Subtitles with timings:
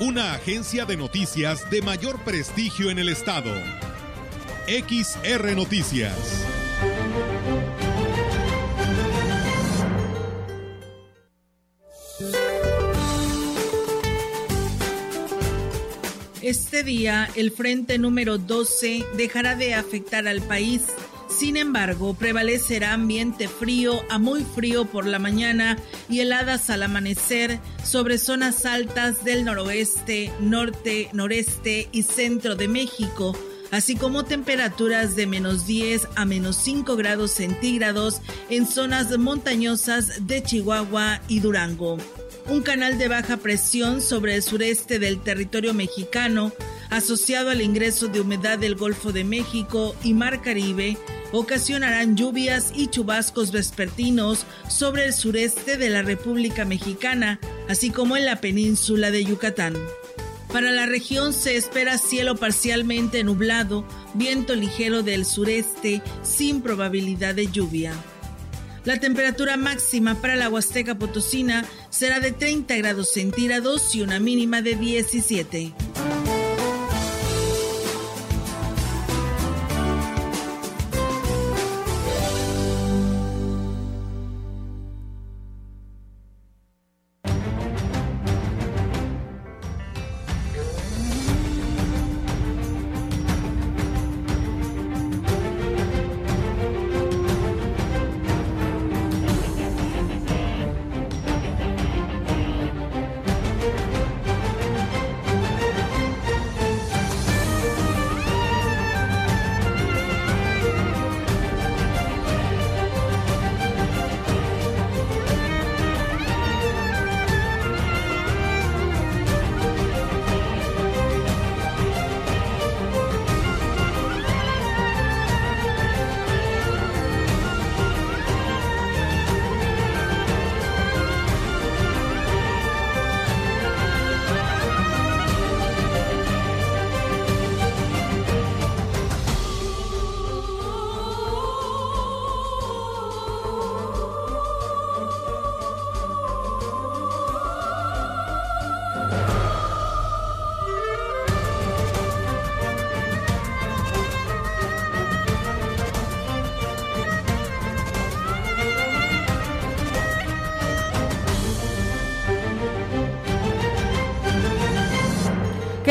[0.00, 3.52] una agencia de noticias de mayor prestigio en el estado.
[4.66, 6.16] XR Noticias.
[16.40, 20.84] Este día, el frente número 12 dejará de afectar al país
[21.40, 27.60] sin embargo, prevalecerá ambiente frío a muy frío por la mañana y heladas al amanecer
[27.82, 33.34] sobre zonas altas del noroeste, norte, noreste y centro de México,
[33.70, 40.42] así como temperaturas de menos 10 a menos 5 grados centígrados en zonas montañosas de
[40.42, 41.96] Chihuahua y Durango.
[42.50, 46.52] Un canal de baja presión sobre el sureste del territorio mexicano,
[46.90, 50.98] asociado al ingreso de humedad del Golfo de México y Mar Caribe,
[51.32, 58.26] ocasionarán lluvias y chubascos vespertinos sobre el sureste de la República Mexicana, así como en
[58.26, 59.76] la península de Yucatán.
[60.52, 67.46] Para la región se espera cielo parcialmente nublado, viento ligero del sureste sin probabilidad de
[67.46, 67.92] lluvia.
[68.84, 74.62] La temperatura máxima para la Huasteca Potosina será de 30 grados centígrados y una mínima
[74.62, 75.72] de 17.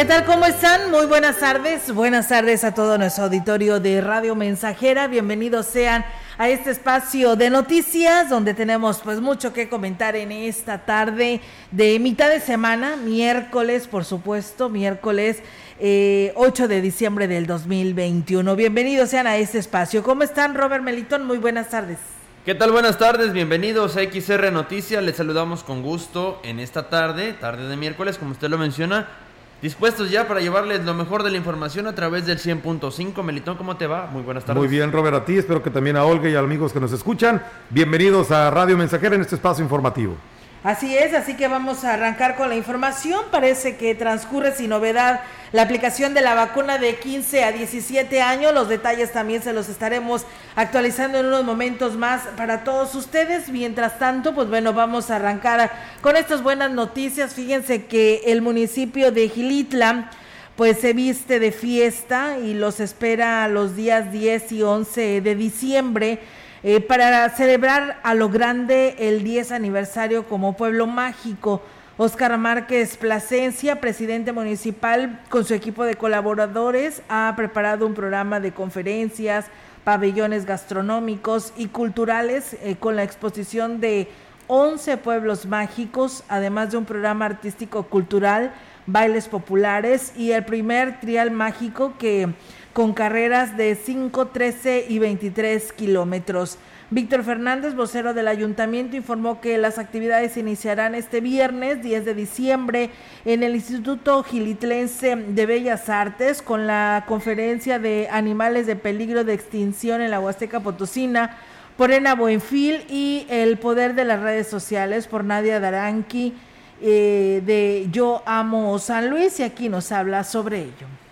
[0.09, 0.25] Tal?
[0.25, 0.89] ¿Cómo están?
[0.89, 1.93] Muy buenas tardes.
[1.93, 5.07] Buenas tardes a todo nuestro auditorio de Radio Mensajera.
[5.07, 6.03] Bienvenidos sean
[6.39, 11.99] a este espacio de noticias donde tenemos pues mucho que comentar en esta tarde de
[11.99, 15.43] mitad de semana, miércoles, por supuesto, miércoles
[15.77, 18.55] 8 eh, de diciembre del 2021.
[18.55, 20.01] Bienvenidos sean a este espacio.
[20.01, 21.27] ¿Cómo están, Robert Melitón?
[21.27, 21.99] Muy buenas tardes.
[22.45, 22.71] ¿Qué tal?
[22.71, 25.03] Buenas tardes, bienvenidos a XR Noticias.
[25.03, 29.28] Les saludamos con gusto en esta tarde, tarde de miércoles, como usted lo menciona
[29.61, 33.23] Dispuestos ya para llevarles lo mejor de la información a través del 100.5.
[33.23, 34.07] Melitón, ¿cómo te va?
[34.07, 34.57] Muy buenas tardes.
[34.57, 35.37] Muy bien, Robert, a ti.
[35.37, 37.43] Espero que también a Olga y a los amigos que nos escuchan.
[37.69, 40.15] Bienvenidos a Radio Mensajera en este espacio informativo.
[40.61, 43.21] Así es, así que vamos a arrancar con la información.
[43.31, 45.21] Parece que transcurre sin novedad
[45.53, 48.53] la aplicación de la vacuna de 15 a 17 años.
[48.53, 50.25] Los detalles también se los estaremos
[50.57, 53.47] actualizando en unos momentos más para todos ustedes.
[53.47, 55.71] Mientras tanto, pues bueno, vamos a arrancar
[56.01, 57.33] con estas buenas noticias.
[57.33, 60.11] Fíjense que el municipio de Gilitla
[60.57, 66.19] pues se viste de fiesta y los espera los días 10 y 11 de diciembre
[66.63, 71.61] eh, para celebrar a lo grande el 10 aniversario como pueblo mágico.
[71.97, 78.53] Oscar Márquez Plasencia, presidente municipal, con su equipo de colaboradores, ha preparado un programa de
[78.53, 79.47] conferencias,
[79.83, 84.07] pabellones gastronómicos y culturales eh, con la exposición de
[84.47, 88.51] 11 pueblos mágicos, además de un programa artístico cultural,
[88.85, 92.29] bailes populares y el primer trial mágico que
[92.73, 96.57] con carreras de 5, 13 y 23 kilómetros.
[96.91, 102.89] Víctor Fernández, vocero del ayuntamiento, informó que las actividades iniciarán este viernes 10 de diciembre
[103.25, 109.35] en el Instituto Gilitlense de Bellas Artes con la conferencia de animales de peligro de
[109.35, 111.37] extinción en la Huasteca Potosina
[111.77, 116.33] por Ena Buenfil y el poder de las redes sociales por Nadia Daranqui
[116.81, 121.08] eh, de Yo Amo San Luis y aquí nos habla sobre ello.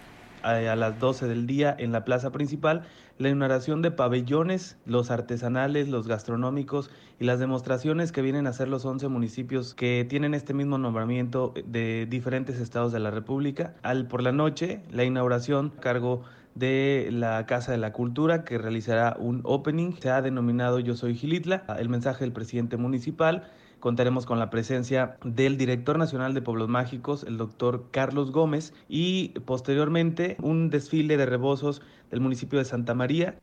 [0.47, 2.83] A las 12 del día en la plaza principal
[3.17, 6.89] la inauguración de pabellones, los artesanales, los gastronómicos
[7.19, 11.53] y las demostraciones que vienen a hacer los 11 municipios que tienen este mismo nombramiento
[11.65, 13.73] de diferentes estados de la República.
[13.81, 16.23] Al por la noche, la inauguración a cargo
[16.55, 19.97] de la Casa de la Cultura que realizará un opening.
[19.99, 23.51] Se ha denominado Yo Soy Gilitla, el mensaje del presidente municipal
[23.87, 29.29] Contaremos con la presencia del director nacional de Pueblos Mágicos, el doctor Carlos Gómez, y
[29.45, 31.81] posteriormente un desfile de rebozos
[32.11, 33.39] del municipio de Santa María.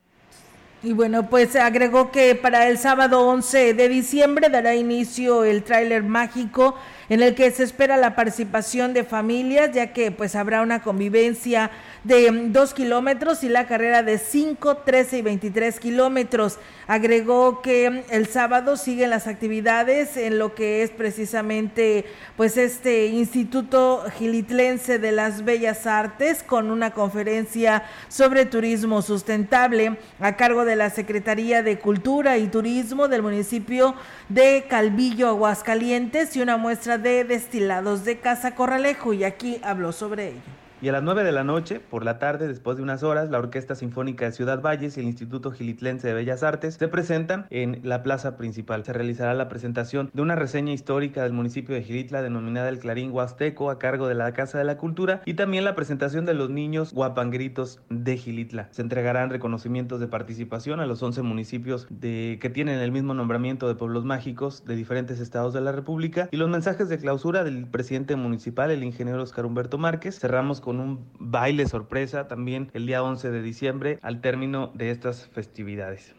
[0.83, 6.03] Y bueno, pues agregó que para el sábado 11 de diciembre dará inicio el tráiler
[6.03, 6.75] mágico
[7.09, 11.71] en el que se espera la participación de familias, ya que pues habrá una convivencia
[12.05, 16.59] de 2 kilómetros y la carrera de 5, 13 y 23 kilómetros.
[16.87, 22.05] Agregó que el sábado siguen las actividades en lo que es precisamente
[22.37, 30.37] pues este Instituto Gilitlense de las Bellas Artes con una conferencia sobre turismo sustentable a
[30.37, 33.95] cargo de la Secretaría de Cultura y Turismo del municipio
[34.29, 40.29] de Calvillo, Aguascalientes y una muestra de destilados de Casa Corralejo y aquí habló sobre
[40.29, 40.64] ello.
[40.85, 43.39] Y a las 9 de la noche, por la tarde, después de unas horas, la
[43.39, 47.81] Orquesta Sinfónica de Ciudad Valles y el Instituto Gilitlense de Bellas Artes se presentan en
[47.85, 48.85] la plaza principal.
[48.85, 53.13] Se realizará la presentación de una reseña histórica del municipio de Gilitla denominada El Clarín
[53.13, 56.51] Huasteco a cargo de la Casa de la Cultura y también la presentación de los
[56.51, 58.69] niños guapangritos de Gilitla.
[58.71, 63.69] Se entregarán reconocimientos de participación a los 11 municipios de, que tienen el mismo nombramiento
[63.69, 67.67] de pueblos mágicos de diferentes estados de la República y los mensajes de clausura del
[67.69, 70.21] presidente municipal, el ingeniero Oscar Humberto Márquez.
[70.21, 75.29] Cerramos con un baile sorpresa también el día 11 de diciembre al término de estas
[75.29, 76.15] festividades.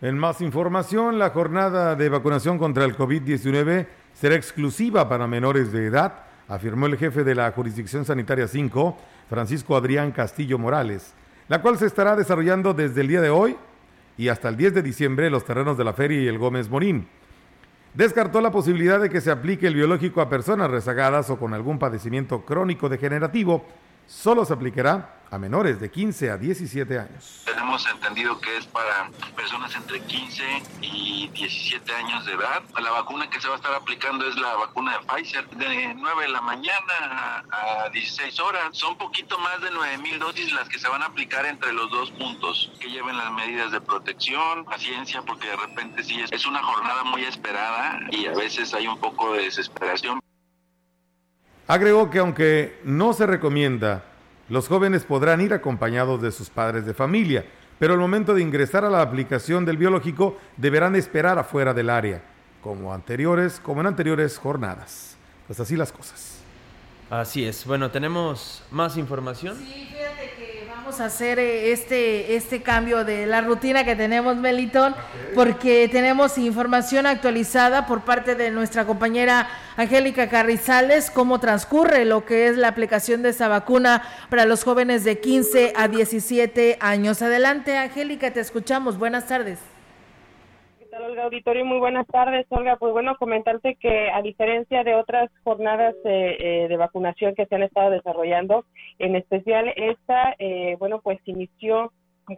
[0.00, 5.86] En más información, la jornada de vacunación contra el COVID-19 será exclusiva para menores de
[5.86, 8.98] edad, afirmó el jefe de la Jurisdicción Sanitaria 5,
[9.28, 11.14] Francisco Adrián Castillo Morales,
[11.48, 13.56] la cual se estará desarrollando desde el día de hoy
[14.18, 16.68] y hasta el 10 de diciembre en los terrenos de la feria y el Gómez
[16.68, 17.08] Morín
[17.94, 21.78] descartó la posibilidad de que se aplique el biológico a personas rezagadas o con algún
[21.78, 23.64] padecimiento crónico degenerativo.
[24.06, 27.42] Solo se aplicará a menores de 15 a 17 años.
[27.44, 30.42] Tenemos entendido que es para personas entre 15
[30.80, 32.62] y 17 años de edad.
[32.80, 36.22] La vacuna que se va a estar aplicando es la vacuna de Pfizer de 9
[36.22, 38.62] de la mañana a 16 horas.
[38.72, 41.90] Son poquito más de 9 mil dosis las que se van a aplicar entre los
[41.90, 46.62] dos puntos, que lleven las medidas de protección, paciencia, porque de repente sí es, una
[46.62, 50.20] jornada muy esperada y a veces hay un poco de desesperación.
[51.66, 54.04] Agregó que aunque no se recomienda
[54.48, 57.46] los jóvenes podrán ir acompañados de sus padres de familia,
[57.78, 62.22] pero al momento de ingresar a la aplicación del biológico deberán esperar afuera del área,
[62.62, 65.16] como anteriores, como en anteriores jornadas.
[65.46, 66.40] Pues así las cosas.
[67.08, 67.64] Así es.
[67.64, 69.56] Bueno, tenemos más información.
[69.56, 70.43] Sí, fíjate que
[70.84, 74.94] vamos a hacer eh, este, este cambio de la rutina que tenemos, Melitón,
[75.34, 79.48] porque tenemos información actualizada por parte de nuestra compañera
[79.78, 85.04] Angélica Carrizales, cómo transcurre lo que es la aplicación de esa vacuna para los jóvenes
[85.04, 87.22] de 15 a 17 años.
[87.22, 88.98] Adelante, Angélica, te escuchamos.
[88.98, 89.73] Buenas tardes.
[91.02, 91.64] Olga Auditorio?
[91.64, 92.76] Muy buenas tardes, Olga.
[92.76, 97.54] Pues bueno, comentarte que a diferencia de otras jornadas eh, eh, de vacunación que se
[97.54, 98.64] han estado desarrollando,
[98.98, 101.92] en especial esta, eh, bueno, pues inició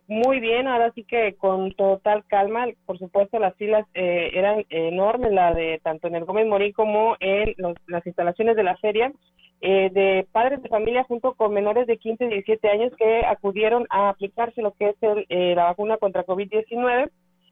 [0.08, 5.54] muy bien, ahora sí que con total calma, por supuesto las filas eran enormes, la
[5.54, 7.54] de tanto en el Gómez Morín como en
[7.86, 9.12] las instalaciones de la feria,
[9.60, 14.08] de padres de familia junto con menores de 15 y 17 años que acudieron a
[14.08, 17.08] aplicarse lo que es la vacuna contra COVID-19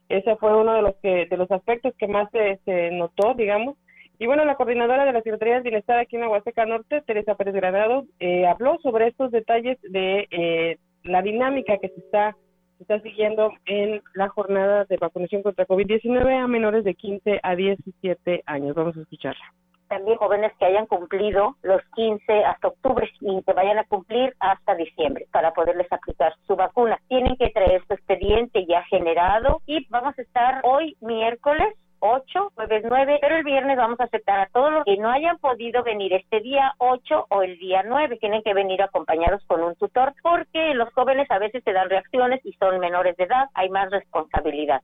[0.08, 3.76] ese fue uno de los que de los aspectos que más se, notó, digamos.
[4.18, 7.54] Y bueno, la coordinadora de la Secretaría de Bienestar aquí en Aguasteca Norte, Teresa Pérez
[7.54, 12.36] Granado, eh, habló sobre estos detalles de eh, la dinámica que se está,
[12.76, 17.56] se está siguiendo en la jornada de vacunación contra COVID-19 a menores de 15 a
[17.56, 18.76] 17 años.
[18.76, 19.44] Vamos a escucharla
[19.88, 24.74] también jóvenes que hayan cumplido los 15 hasta octubre y que vayan a cumplir hasta
[24.74, 26.98] diciembre para poderles aplicar su vacuna.
[27.08, 31.74] Tienen que traer su expediente ya generado y vamos a estar hoy miércoles
[32.06, 35.38] 8, jueves 9, pero el viernes vamos a aceptar a todos los que no hayan
[35.38, 38.18] podido venir este día 8 o el día 9.
[38.18, 42.44] Tienen que venir acompañados con un tutor porque los jóvenes a veces se dan reacciones
[42.44, 44.82] y son menores de edad, hay más responsabilidad.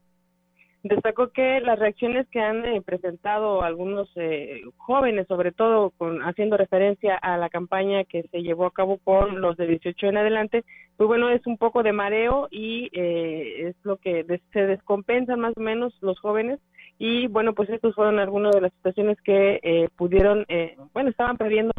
[0.83, 6.57] Destacó que las reacciones que han eh, presentado algunos eh, jóvenes, sobre todo con haciendo
[6.57, 10.63] referencia a la campaña que se llevó a cabo con los de 18 en adelante,
[10.97, 15.55] pues bueno, es un poco de mareo y eh, es lo que se descompensan más
[15.55, 16.59] o menos los jóvenes.
[16.97, 20.45] Y bueno, pues estos fueron algunas de las situaciones que pudieron,
[20.93, 21.73] bueno, estaban perdiendo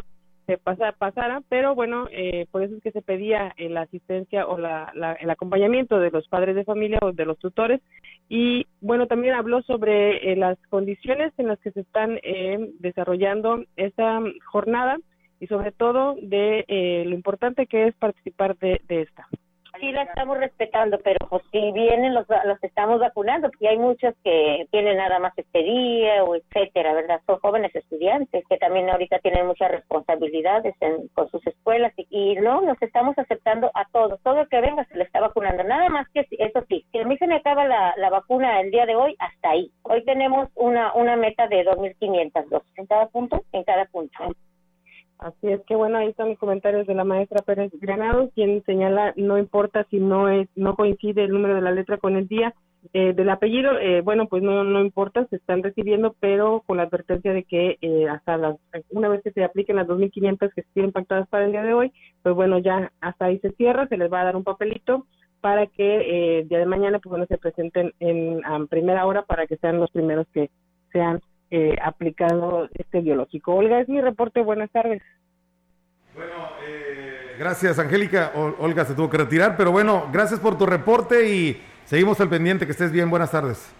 [0.45, 4.47] se pasa, pasara, pero bueno, eh, por eso es que se pedía eh, la asistencia
[4.47, 7.81] o la, el acompañamiento de los padres de familia o de los tutores.
[8.29, 12.19] Y bueno, también habló sobre eh, las condiciones en las que se están
[12.79, 14.97] desarrollando esta jornada
[15.39, 19.27] y sobre todo de lo importante que es participar de esta
[19.79, 24.13] sí la estamos respetando, pero pues si vienen los, los estamos vacunando, porque hay muchos
[24.23, 27.21] que tienen nada más este día o etcétera, ¿verdad?
[27.25, 30.75] Son jóvenes estudiantes que también ahorita tienen muchas responsabilidades
[31.13, 34.97] con sus escuelas y, no, nos estamos aceptando a todos, todo el que venga se
[34.97, 37.93] le está vacunando, nada más que eso sí, si a mí se me acaba la,
[37.97, 39.71] la vacuna el día de hoy, hasta ahí.
[39.83, 44.17] Hoy tenemos una, una meta de 2.500 dosis en cada punto, en cada punto.
[45.23, 49.13] Así es que bueno, ahí están los comentarios de la maestra Pérez Granados, quien señala
[49.15, 52.53] no importa si no es no coincide el número de la letra con el día
[52.91, 56.83] eh, del apellido, eh, bueno pues no no importa, se están recibiendo, pero con la
[56.83, 58.57] advertencia de que eh, hasta las
[58.89, 61.93] una vez que se apliquen las 2.500 que tienen pactadas para el día de hoy,
[62.21, 65.07] pues bueno ya hasta ahí se cierra, se les va a dar un papelito
[65.39, 69.55] para que el día de mañana pues bueno se presenten en primera hora para que
[69.55, 70.49] sean los primeros que
[70.91, 71.21] sean
[71.55, 73.53] eh, aplicado este biológico.
[73.53, 74.41] Olga, es mi reporte.
[74.41, 75.03] Buenas tardes.
[76.15, 76.31] Bueno,
[76.67, 78.31] eh, gracias, Angélica.
[78.57, 82.65] Olga se tuvo que retirar, pero bueno, gracias por tu reporte y seguimos al pendiente.
[82.65, 83.07] Que estés bien.
[83.07, 83.71] Buenas tardes.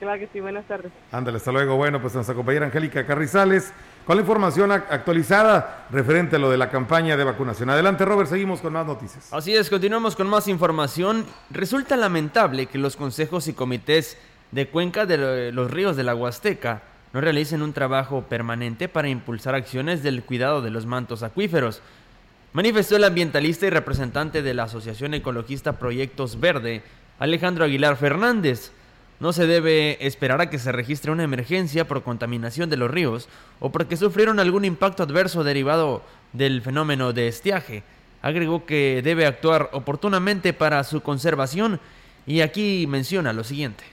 [0.00, 0.90] Claro que sí, buenas tardes.
[1.12, 1.76] Ándale, hasta luego.
[1.76, 3.72] Bueno, pues nuestra compañera Angélica Carrizales
[4.04, 7.70] con la información actualizada referente a lo de la campaña de vacunación.
[7.70, 9.32] Adelante, Robert, seguimos con más noticias.
[9.32, 11.24] Así es, continuamos con más información.
[11.50, 14.18] Resulta lamentable que los consejos y comités
[14.50, 19.54] de cuenca de los ríos de la Huasteca no realicen un trabajo permanente para impulsar
[19.54, 21.82] acciones del cuidado de los mantos acuíferos.
[22.54, 26.82] Manifestó el ambientalista y representante de la Asociación Ecologista Proyectos Verde,
[27.18, 28.72] Alejandro Aguilar Fernández.
[29.20, 33.28] No se debe esperar a que se registre una emergencia por contaminación de los ríos
[33.60, 36.02] o porque sufrieron algún impacto adverso derivado
[36.32, 37.84] del fenómeno de estiaje.
[38.22, 41.78] Agregó que debe actuar oportunamente para su conservación
[42.26, 43.91] y aquí menciona lo siguiente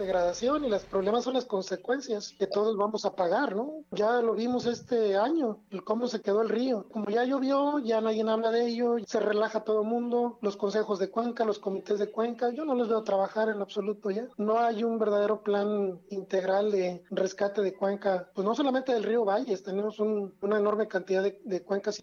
[0.00, 3.84] degradación y los problemas son las consecuencias que todos vamos a pagar, ¿no?
[3.92, 6.86] Ya lo vimos este año, el cómo se quedó el río.
[6.90, 10.98] Como ya llovió, ya nadie habla de ello, se relaja todo el mundo, los consejos
[10.98, 14.26] de Cuenca, los comités de Cuenca, yo no los veo trabajar en absoluto ya.
[14.36, 19.24] No hay un verdadero plan integral de rescate de Cuenca, pues no solamente del río
[19.24, 22.02] Valles, tenemos una enorme cantidad de, de cuencas.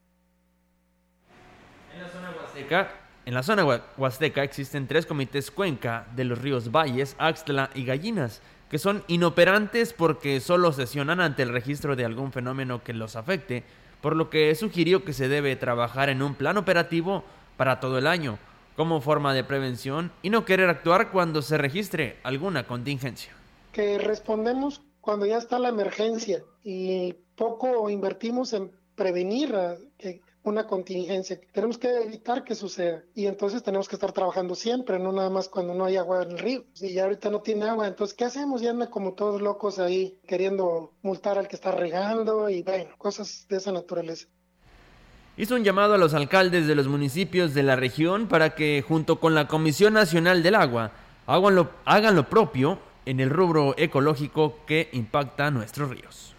[1.93, 3.65] En la zona huasteca en la zona
[3.97, 9.91] huasteca existen tres comités cuenca de los ríos Valles, Axtla y Gallinas, que son inoperantes
[9.91, 13.65] porque solo sesionan ante el registro de algún fenómeno que los afecte,
[13.99, 17.25] por lo que sugirió que se debe trabajar en un plan operativo
[17.57, 18.39] para todo el año,
[18.77, 23.33] como forma de prevención y no querer actuar cuando se registre alguna contingencia.
[23.73, 29.53] Que respondemos cuando ya está la emergencia y poco invertimos en prevenir
[30.49, 31.39] una contingencia.
[31.51, 35.49] Tenemos que evitar que suceda y entonces tenemos que estar trabajando siempre, no nada más
[35.49, 36.63] cuando no hay agua en el río.
[36.73, 38.61] Si ya ahorita no tiene agua, entonces ¿qué hacemos?
[38.61, 43.45] Ya anda como todos locos ahí queriendo multar al que está regando y bueno, cosas
[43.49, 44.27] de esa naturaleza.
[45.35, 49.19] Hizo un llamado a los alcaldes de los municipios de la región para que junto
[49.19, 50.93] con la Comisión Nacional del Agua
[51.27, 56.36] hagan lo, hagan lo propio en el rubro ecológico que impacta nuestros ríos.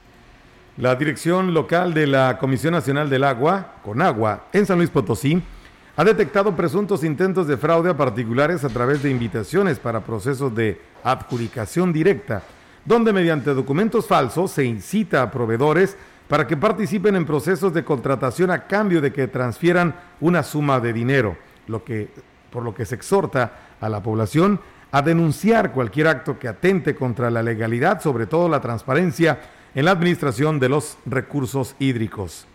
[0.78, 5.42] La dirección local de la Comisión Nacional del Agua, CONAGUA, en San Luis Potosí,
[5.96, 10.80] ha detectado presuntos intentos de fraude a particulares a través de invitaciones para procesos de
[11.02, 12.44] adjudicación directa,
[12.84, 15.96] donde mediante documentos falsos se incita a proveedores
[16.28, 20.92] para que participen en procesos de contratación a cambio de que transfieran una suma de
[20.92, 22.08] dinero, lo que,
[22.52, 24.60] por lo que se exhorta a la población
[24.92, 29.40] a denunciar cualquier acto que atente contra la legalidad, sobre todo la transparencia
[29.78, 32.48] en la administración de los recursos hídricos.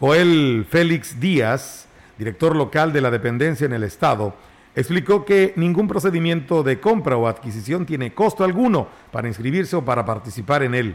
[0.00, 1.86] Joel Félix Díaz,
[2.18, 4.34] director local de la dependencia en el Estado,
[4.76, 10.04] explicó que ningún procedimiento de compra o adquisición tiene costo alguno para inscribirse o para
[10.04, 10.94] participar en él.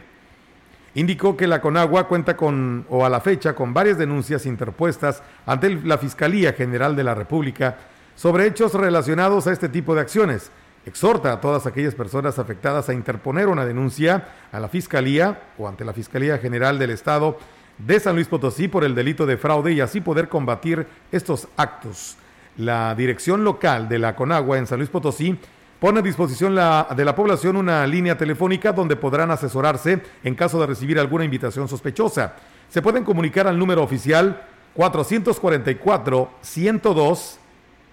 [0.93, 5.72] Indicó que la Conagua cuenta con, o a la fecha, con varias denuncias interpuestas ante
[5.72, 7.79] la Fiscalía General de la República
[8.13, 10.51] sobre hechos relacionados a este tipo de acciones,
[10.88, 15.84] exhorta a todas aquellas personas afectadas a interponer una denuncia a la Fiscalía o ante
[15.84, 17.38] la Fiscalía General del Estado
[17.77, 22.15] de San Luis Potosí por el delito de fraude y así poder combatir estos actos.
[22.56, 25.38] La dirección local de la Conagua en San Luis Potosí
[25.79, 30.67] pone a disposición de la población una línea telefónica donde podrán asesorarse en caso de
[30.67, 32.36] recibir alguna invitación sospechosa.
[32.70, 34.41] Se pueden comunicar al número oficial
[34.74, 37.39] 444 102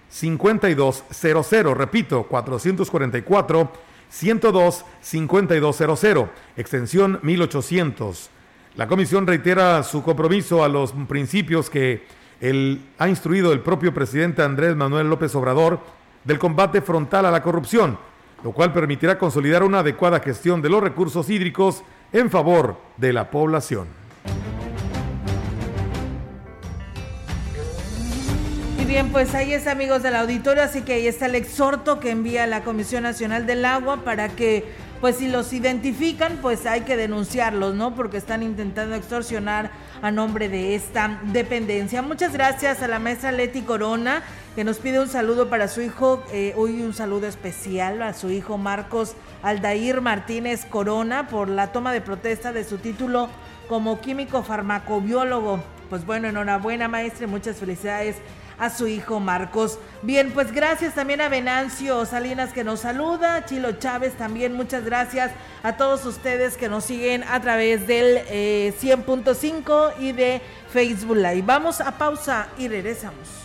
[0.09, 1.77] 5200.
[1.77, 3.71] Repito, 444
[4.09, 8.29] 102 5200, extensión 1800.
[8.75, 12.03] La comisión reitera su compromiso a los principios que
[12.41, 15.79] el, ha instruido el propio presidente Andrés Manuel López Obrador
[16.23, 17.97] del combate frontal a la corrupción,
[18.43, 23.31] lo cual permitirá consolidar una adecuada gestión de los recursos hídricos en favor de la
[23.31, 24.04] población.
[28.87, 32.45] Bien, pues ahí es amigos del auditorio, así que ahí está el exhorto que envía
[32.45, 34.63] la Comisión Nacional del Agua para que
[35.01, 37.95] pues si los identifican, pues hay que denunciarlos, ¿no?
[37.95, 39.71] Porque están intentando extorsionar
[40.03, 42.03] a nombre de esta dependencia.
[42.03, 44.21] Muchas gracias a la maestra Leti Corona,
[44.55, 48.29] que nos pide un saludo para su hijo, eh, hoy un saludo especial a su
[48.29, 53.29] hijo Marcos Aldair Martínez Corona por la toma de protesta de su título
[53.67, 55.59] como químico farmacobiólogo.
[55.89, 58.15] Pues bueno, enhorabuena maestra, muchas felicidades
[58.57, 59.79] a su hijo Marcos.
[60.01, 65.31] Bien, pues gracias también a Venancio Salinas que nos saluda, Chilo Chávez también, muchas gracias
[65.63, 68.19] a todos ustedes que nos siguen a través del
[68.75, 71.43] 100.5 eh, y de Facebook Live.
[71.43, 73.44] Vamos a pausa y regresamos.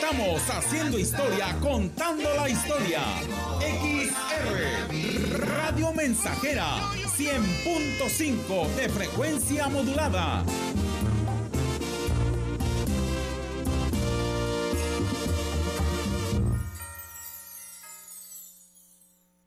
[0.00, 3.00] Estamos haciendo historia, contando la historia.
[3.60, 4.88] XR
[5.46, 6.80] Radio Mensajera
[7.18, 10.42] 100.5 de frecuencia modulada.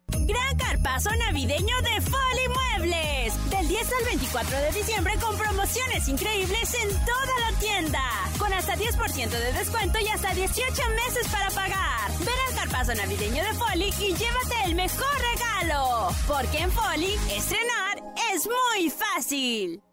[0.07, 2.05] Gran carpazo navideño de 10
[3.91, 8.01] al 24 de diciembre con promociones increíbles en toda la tienda.
[8.37, 10.63] Con hasta 10% de descuento y hasta 18
[11.05, 12.11] meses para pagar.
[12.19, 16.09] Ven al carpazo navideño de Foli y llévate el mejor regalo.
[16.27, 18.01] Porque en Foli, estrenar
[18.33, 19.92] es muy fácil.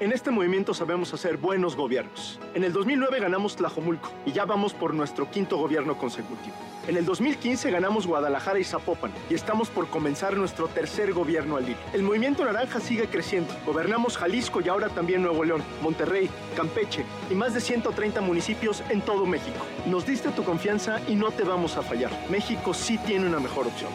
[0.00, 2.38] En este movimiento sabemos hacer buenos gobiernos.
[2.54, 6.54] En el 2009 ganamos Tlajomulco y ya vamos por nuestro quinto gobierno consecutivo.
[6.86, 11.68] En el 2015 ganamos Guadalajara y Zapopan y estamos por comenzar nuestro tercer gobierno al
[11.68, 11.78] hilo.
[11.92, 13.52] El movimiento naranja sigue creciendo.
[13.66, 19.00] Gobernamos Jalisco y ahora también Nuevo León, Monterrey, Campeche y más de 130 municipios en
[19.00, 19.66] todo México.
[19.86, 22.12] Nos diste tu confianza y no te vamos a fallar.
[22.30, 23.90] México sí tiene una mejor opción.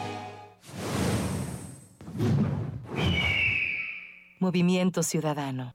[4.38, 5.74] Movimiento Ciudadano.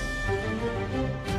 [0.91, 1.30] Bye.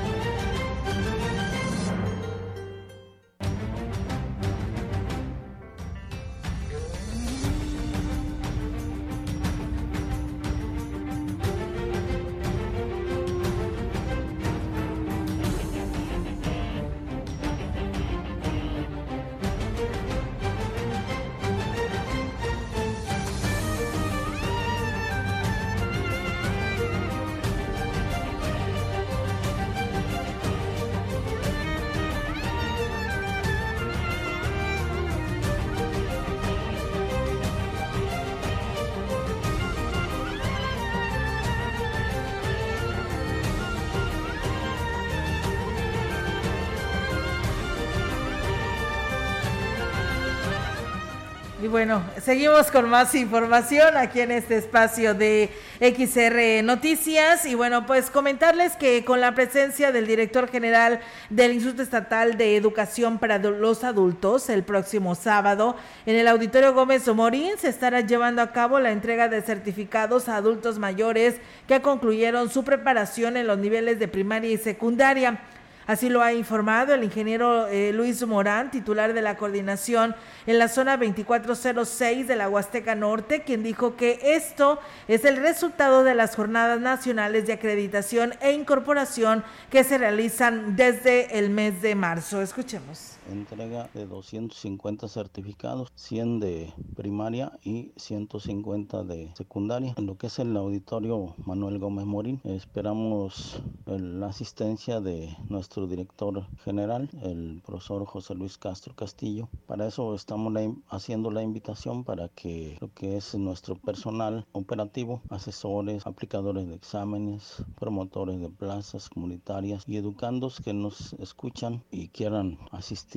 [51.73, 55.49] Bueno, seguimos con más información aquí en este espacio de
[55.81, 57.47] XR Noticias.
[57.47, 62.57] Y bueno, pues comentarles que con la presencia del director general del Instituto Estatal de
[62.57, 68.43] Educación para los Adultos, el próximo sábado, en el Auditorio Gómez Morín se estará llevando
[68.43, 73.57] a cabo la entrega de certificados a adultos mayores que concluyeron su preparación en los
[73.57, 75.41] niveles de primaria y secundaria.
[75.87, 80.15] Así lo ha informado el ingeniero eh, Luis Morán, titular de la coordinación
[80.47, 86.05] en la zona 2406 de la Huasteca Norte, quien dijo que esto es el resultado
[86.05, 91.95] de las jornadas nacionales de acreditación e incorporación que se realizan desde el mes de
[91.95, 92.41] marzo.
[92.43, 99.95] Escuchemos entrega de 250 certificados, 100 de primaria y 150 de secundaria.
[99.97, 106.47] En lo que es el auditorio Manuel Gómez Morín, esperamos la asistencia de nuestro director
[106.65, 109.49] general, el profesor José Luis Castro Castillo.
[109.67, 110.53] Para eso estamos
[110.89, 117.63] haciendo la invitación para que lo que es nuestro personal operativo, asesores, aplicadores de exámenes,
[117.79, 123.12] promotores de plazas comunitarias y educandos que nos escuchan y quieran asistir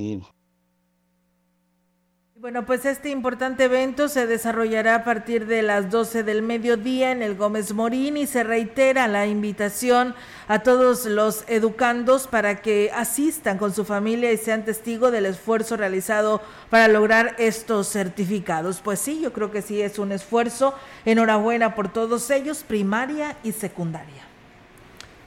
[2.46, 7.24] bueno, pues este importante evento se desarrollará a partir de las 12 del mediodía en
[7.24, 10.14] el Gómez Morín y se reitera la invitación
[10.48, 15.76] a todos los educandos para que asistan con su familia y sean testigo del esfuerzo
[15.76, 18.80] realizado para lograr estos certificados.
[18.80, 20.76] Pues sí, yo creo que sí es un esfuerzo.
[21.06, 24.25] Enhorabuena por todos ellos, primaria y secundaria.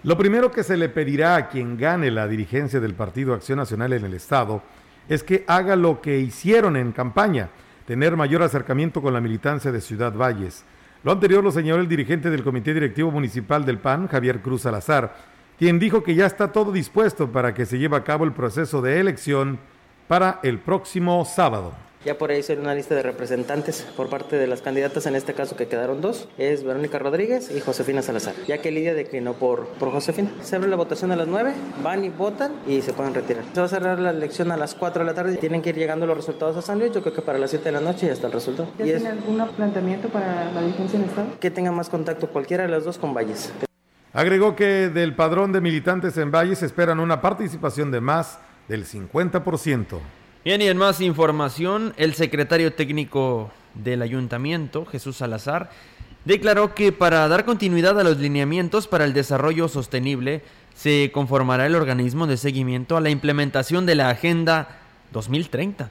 [0.04, 3.92] Lo primero que se le pedirá a quien gane la dirigencia del Partido Acción Nacional
[3.92, 4.62] en el Estado
[5.08, 7.48] es que haga lo que hicieron en campaña,
[7.84, 10.64] tener mayor acercamiento con la militancia de Ciudad Valles.
[11.02, 15.16] Lo anterior lo señaló el dirigente del Comité Directivo Municipal del PAN, Javier Cruz Salazar,
[15.58, 18.80] quien dijo que ya está todo dispuesto para que se lleve a cabo el proceso
[18.80, 19.58] de elección
[20.06, 21.87] para el próximo sábado.
[22.04, 25.34] Ya por ahí sale una lista de representantes por parte de las candidatas, en este
[25.34, 28.34] caso que quedaron dos, es Verónica Rodríguez y Josefina Salazar.
[28.46, 30.30] Ya que Lidia declinó por, por Josefina.
[30.42, 33.44] Se abre la votación a las 9, van y votan y se pueden retirar.
[33.52, 35.36] Se va a cerrar la elección a las 4 de la tarde.
[35.38, 36.92] Tienen que ir llegando los resultados a San Luis.
[36.92, 38.70] Yo creo que para las 7 de la noche ya está el resultado.
[38.78, 41.28] ¿Ya tiene algún planteamiento para la dirigencia en Estado?
[41.40, 43.52] Que tenga más contacto cualquiera de las dos con Valles.
[44.12, 49.98] Agregó que del padrón de militantes en Valles esperan una participación de más del 50%.
[50.48, 55.68] Bien, y en más información, el secretario técnico del ayuntamiento, Jesús Salazar,
[56.24, 60.40] declaró que para dar continuidad a los lineamientos para el desarrollo sostenible,
[60.74, 64.78] se conformará el organismo de seguimiento a la implementación de la Agenda
[65.12, 65.90] 2030.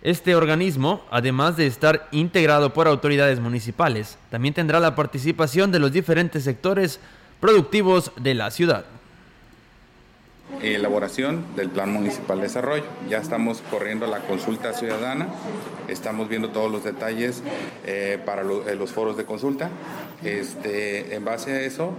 [0.00, 5.92] Este organismo, además de estar integrado por autoridades municipales, también tendrá la participación de los
[5.92, 6.98] diferentes sectores
[7.40, 8.86] productivos de la ciudad
[10.62, 12.84] elaboración del Plan Municipal de Desarrollo.
[13.08, 15.28] Ya estamos corriendo la consulta ciudadana,
[15.88, 17.42] estamos viendo todos los detalles
[17.86, 19.70] eh, para eh, los foros de consulta.
[20.24, 21.92] Este, en base a eso,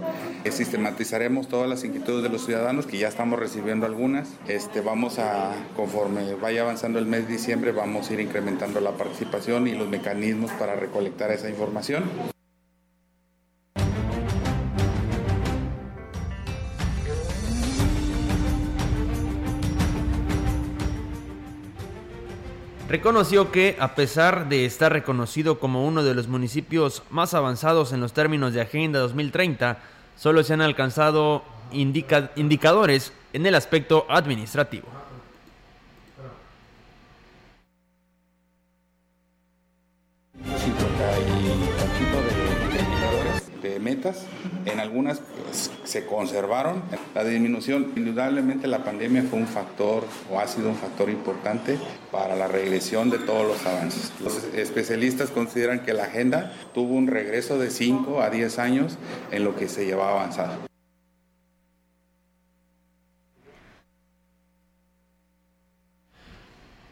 [0.44, 4.28] eh, sistematizaremos todas las inquietudes de los ciudadanos, que ya estamos recibiendo algunas.
[4.48, 8.92] Este, vamos a, conforme vaya avanzando el mes de diciembre, vamos a ir incrementando la
[8.92, 12.39] participación y los mecanismos para recolectar esa información.
[22.90, 28.00] Reconoció que, a pesar de estar reconocido como uno de los municipios más avanzados en
[28.00, 29.78] los términos de Agenda 2030,
[30.16, 34.88] solo se han alcanzado indicadores en el aspecto administrativo.
[43.62, 44.26] de metas,
[44.72, 46.82] en algunas pues, se conservaron.
[47.14, 51.78] La disminución, indudablemente la pandemia fue un factor o ha sido un factor importante
[52.10, 54.12] para la regresión de todos los avances.
[54.22, 58.98] Los especialistas consideran que la agenda tuvo un regreso de 5 a 10 años
[59.30, 60.70] en lo que se llevaba avanzado.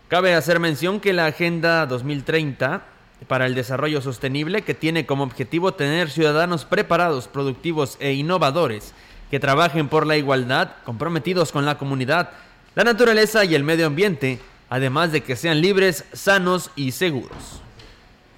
[0.09, 2.83] Cabe hacer mención que la Agenda 2030
[3.27, 8.95] para el desarrollo sostenible que tiene como objetivo tener ciudadanos preparados, productivos e innovadores
[9.31, 12.31] que trabajen por la igualdad, comprometidos con la comunidad,
[12.75, 14.39] la naturaleza y el medio ambiente,
[14.71, 17.63] además de que sean libres, sanos y seguros.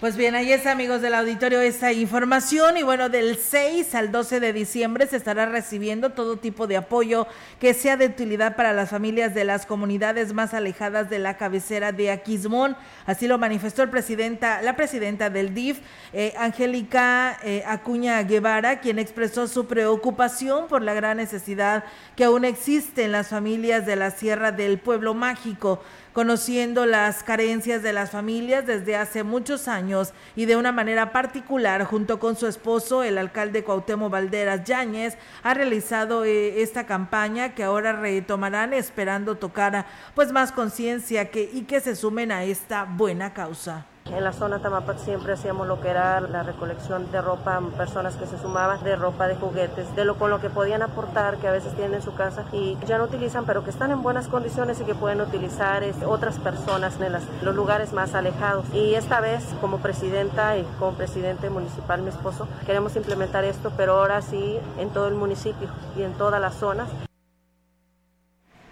[0.01, 2.79] Pues bien, ahí está, amigos del auditorio, esta información.
[2.79, 7.27] Y bueno, del 6 al 12 de diciembre se estará recibiendo todo tipo de apoyo
[7.61, 11.93] que sea de utilidad para las familias de las comunidades más alejadas de la cabecera
[11.93, 12.79] de Aquismón.
[13.05, 15.81] Así lo manifestó el presidenta, la presidenta del DIF,
[16.15, 21.85] eh, Angélica eh, Acuña Guevara, quien expresó su preocupación por la gran necesidad
[22.17, 27.83] que aún existe en las familias de la Sierra del Pueblo Mágico conociendo las carencias
[27.83, 32.47] de las familias desde hace muchos años y de una manera particular, junto con su
[32.47, 39.37] esposo, el alcalde Cuauhtémoc Valderas Yáñez, ha realizado eh, esta campaña que ahora retomarán esperando
[39.37, 43.87] tocar pues más conciencia que, y que se sumen a esta buena causa.
[44.15, 48.27] En la zona Tamapac siempre hacíamos lo que era la recolección de ropa, personas que
[48.27, 51.53] se sumaban de ropa, de juguetes, de lo con lo que podían aportar, que a
[51.53, 54.81] veces tienen en su casa y ya no utilizan, pero que están en buenas condiciones
[54.81, 58.67] y que pueden utilizar es, otras personas en las, los lugares más alejados.
[58.75, 63.95] Y esta vez, como presidenta y como presidente municipal, mi esposo, queremos implementar esto, pero
[63.95, 66.89] ahora sí en todo el municipio y en todas las zonas.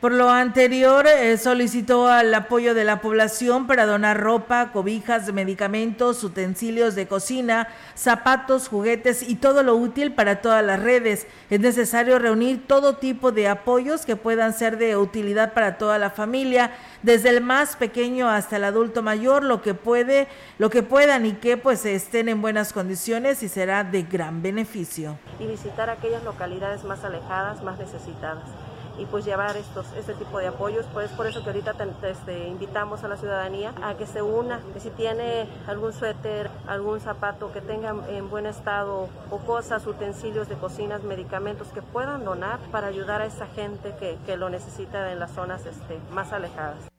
[0.01, 6.23] Por lo anterior, eh, solicitó al apoyo de la población para donar ropa, cobijas, medicamentos,
[6.23, 11.27] utensilios de cocina, zapatos, juguetes y todo lo útil para todas las redes.
[11.51, 16.11] Es necesario reunir todo tipo de apoyos que puedan ser de utilidad para toda la
[16.11, 16.71] familia,
[17.03, 21.33] desde el más pequeño hasta el adulto mayor, lo que puede, lo que puedan y
[21.33, 25.19] que pues estén en buenas condiciones y será de gran beneficio.
[25.41, 28.45] Y visitar aquellas localidades más alejadas, más necesitadas
[28.99, 30.87] y pues llevar estos, este tipo de apoyos.
[30.93, 34.61] Pues por eso que ahorita te, este, invitamos a la ciudadanía a que se una,
[34.73, 40.49] que si tiene algún suéter, algún zapato que tenga en buen estado o cosas, utensilios
[40.49, 45.13] de cocinas, medicamentos que puedan donar para ayudar a esa gente que, que lo necesita
[45.13, 46.98] en las zonas este, más alejadas.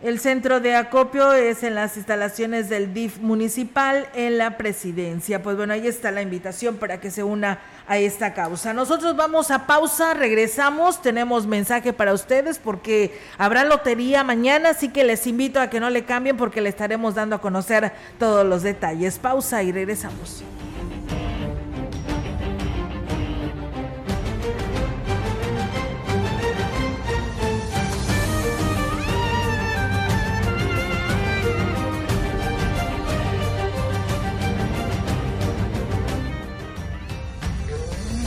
[0.00, 5.42] El centro de acopio es en las instalaciones del DIF municipal en la presidencia.
[5.42, 7.58] Pues bueno, ahí está la invitación para que se una
[7.88, 8.72] a esta causa.
[8.72, 15.02] Nosotros vamos a pausa, regresamos, tenemos mensaje para ustedes porque habrá lotería mañana, así que
[15.02, 18.62] les invito a que no le cambien porque le estaremos dando a conocer todos los
[18.62, 19.18] detalles.
[19.18, 20.44] Pausa y regresamos.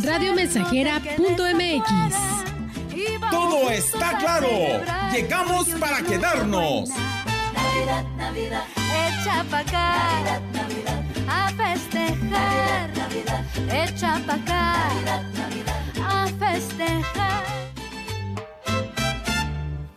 [0.04, 2.16] radiomensajera.mx.
[3.32, 4.50] Todo está claro.
[5.14, 6.90] Llegamos para quedarnos.
[6.90, 8.64] Navidad, Navidad.
[9.08, 10.42] Echa pa' acá.
[10.54, 12.90] Navidad, A festejar.
[12.98, 13.44] Navidad.
[13.72, 14.90] Echa pa' acá.
[15.34, 17.44] Navidad, A festejar.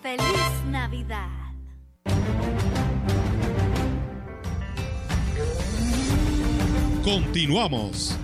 [0.03, 1.29] Feliz Navidad.
[7.05, 8.17] Continuamos.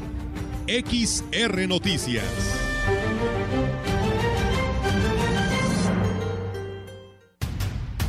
[0.68, 2.24] XR Noticias.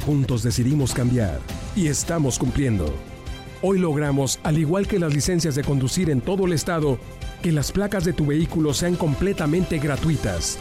[0.05, 1.39] Juntos decidimos cambiar
[1.75, 2.93] y estamos cumpliendo.
[3.63, 6.99] Hoy logramos, al igual que las licencias de conducir en todo el estado,
[7.41, 10.59] que las placas de tu vehículo sean completamente gratuitas.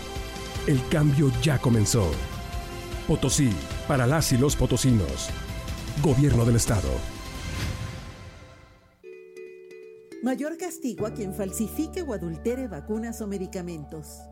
[0.67, 2.11] El cambio ya comenzó.
[3.07, 3.51] Potosí,
[3.87, 5.29] para las y los potosinos.
[6.03, 7.18] Gobierno del Estado.
[10.21, 14.23] Mayor castigo a quien falsifique o adultere vacunas o medicamentos.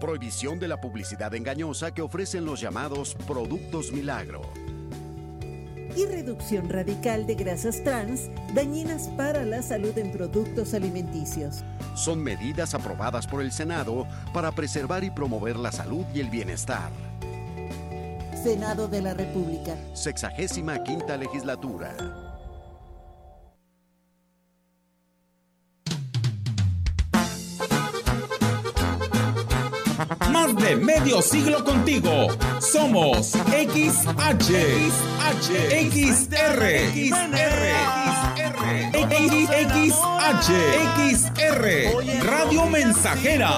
[0.00, 4.42] Prohibición de la publicidad engañosa que ofrecen los llamados productos milagro.
[5.96, 11.64] Y reducción radical de grasas trans dañinas para la salud en productos alimenticios.
[11.96, 16.92] Son medidas aprobadas por el Senado para preservar y promover la salud y el bienestar.
[18.40, 19.74] Senado de la República.
[19.94, 22.27] Sexagésima quinta legislatura.
[30.56, 32.28] De medio siglo contigo.
[32.60, 34.50] Somos XH,
[35.32, 35.50] XH,
[35.90, 36.60] XR,
[36.94, 37.98] XR.
[39.08, 40.50] XH,
[41.12, 41.64] XR,
[42.24, 43.50] Radio Mensajera,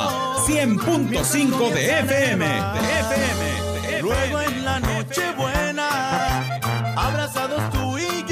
[0.47, 4.03] 100.5 de FM, de FM.
[4.03, 6.61] Luego en la noche buena,
[6.97, 8.23] abrazados tú y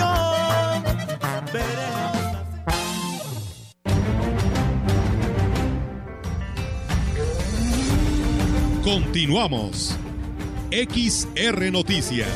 [8.88, 9.98] Continuamos.
[10.70, 12.26] XR Noticias.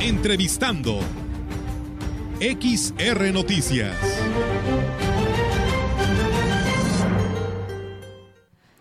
[0.00, 0.98] Entrevistando.
[2.40, 3.96] XR Noticias.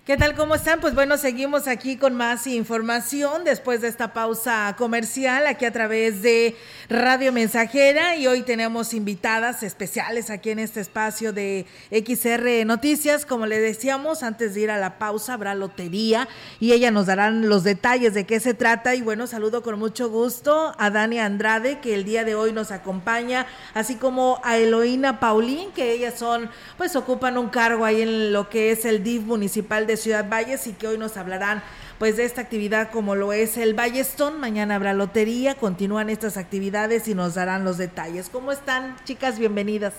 [0.04, 0.34] ¿Qué tal?
[0.34, 0.80] ¿Cómo están?
[0.80, 6.24] Pues bueno, seguimos aquí con más información después de esta pausa comercial aquí a través
[6.24, 6.56] de
[6.90, 13.28] Radio Mensajera y hoy tenemos invitadas especiales aquí en este espacio de XR Noticias.
[13.28, 16.28] Como le decíamos, antes de ir a la pausa habrá lotería
[16.60, 20.10] y ella nos darán los detalles de qué se trata y bueno, saludo con mucho
[20.10, 25.20] gusto a Dani Andrade que el día de hoy nos acompaña, así como a Eloína
[25.20, 29.22] Paulín que ellas son, pues ocupan un cargo ahí en lo que es el DIF
[29.22, 31.62] municipal de Ciudad Valles y que hoy nos hablarán
[32.00, 34.40] pues de esta actividad como lo es el Ballestón.
[34.40, 38.30] Mañana habrá lotería, continúan estas actividades y nos darán los detalles.
[38.30, 39.38] ¿Cómo están, chicas?
[39.38, 39.94] Bienvenidas.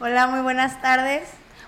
[0.00, 1.22] Hola, muy buenas tardes.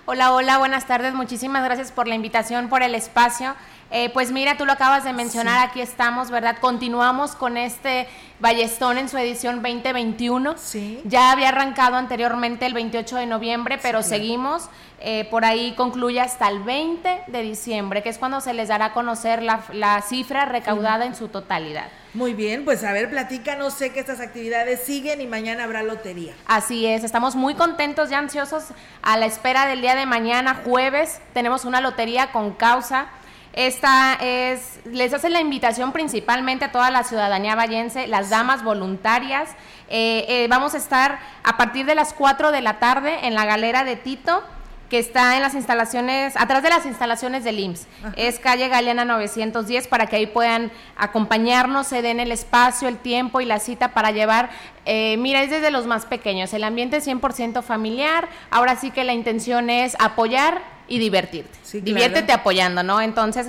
[0.05, 1.13] Hola, hola, buenas tardes.
[1.15, 3.55] Muchísimas gracias por la invitación, por el espacio.
[3.97, 6.57] Eh, pues mira, tú lo acabas de mencionar, aquí estamos, ¿verdad?
[6.59, 8.09] Continuamos con este
[8.41, 10.55] Ballestón en su edición 2021.
[10.57, 11.01] Sí.
[11.05, 14.69] Ya había arrancado anteriormente el 28 de noviembre, pero Sí, seguimos.
[14.99, 18.87] Eh, por ahí concluye hasta el 20 de diciembre, que es cuando se les dará
[18.87, 21.87] a conocer la, la cifra recaudada en su totalidad.
[22.13, 26.33] Muy bien, pues a ver, platícanos, sé que estas actividades siguen y mañana habrá lotería.
[26.47, 28.65] Así es, estamos muy contentos y ansiosos
[29.01, 31.21] a la espera del día de mañana, jueves.
[31.33, 33.07] Tenemos una lotería con causa.
[33.55, 39.49] Esta es, les hace la invitación principalmente a toda la ciudadanía vallense, las damas voluntarias.
[39.87, 43.45] Eh, eh, vamos a estar a partir de las 4 de la tarde en la
[43.45, 44.43] galera de Tito
[44.89, 47.87] que está en las instalaciones, atrás de las instalaciones del IMSS.
[48.15, 53.41] Es calle Galeana 910 para que ahí puedan acompañarnos, se den el espacio, el tiempo
[53.41, 54.49] y la cita para llevar,
[54.85, 59.03] eh, mira, es desde los más pequeños, el ambiente es 100% familiar, ahora sí que
[59.03, 61.57] la intención es apoyar y divertirte.
[61.81, 63.01] Diviértete apoyando, ¿no?
[63.01, 63.47] Entonces,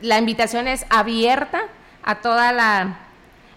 [0.00, 1.62] la invitación es abierta
[2.02, 2.98] a toda la,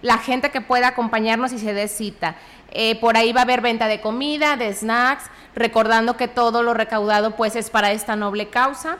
[0.01, 2.35] la gente que pueda acompañarnos y se dé cita.
[2.71, 6.73] Eh, por ahí va a haber venta de comida, de snacks, recordando que todo lo
[6.73, 8.97] recaudado pues es para esta noble causa.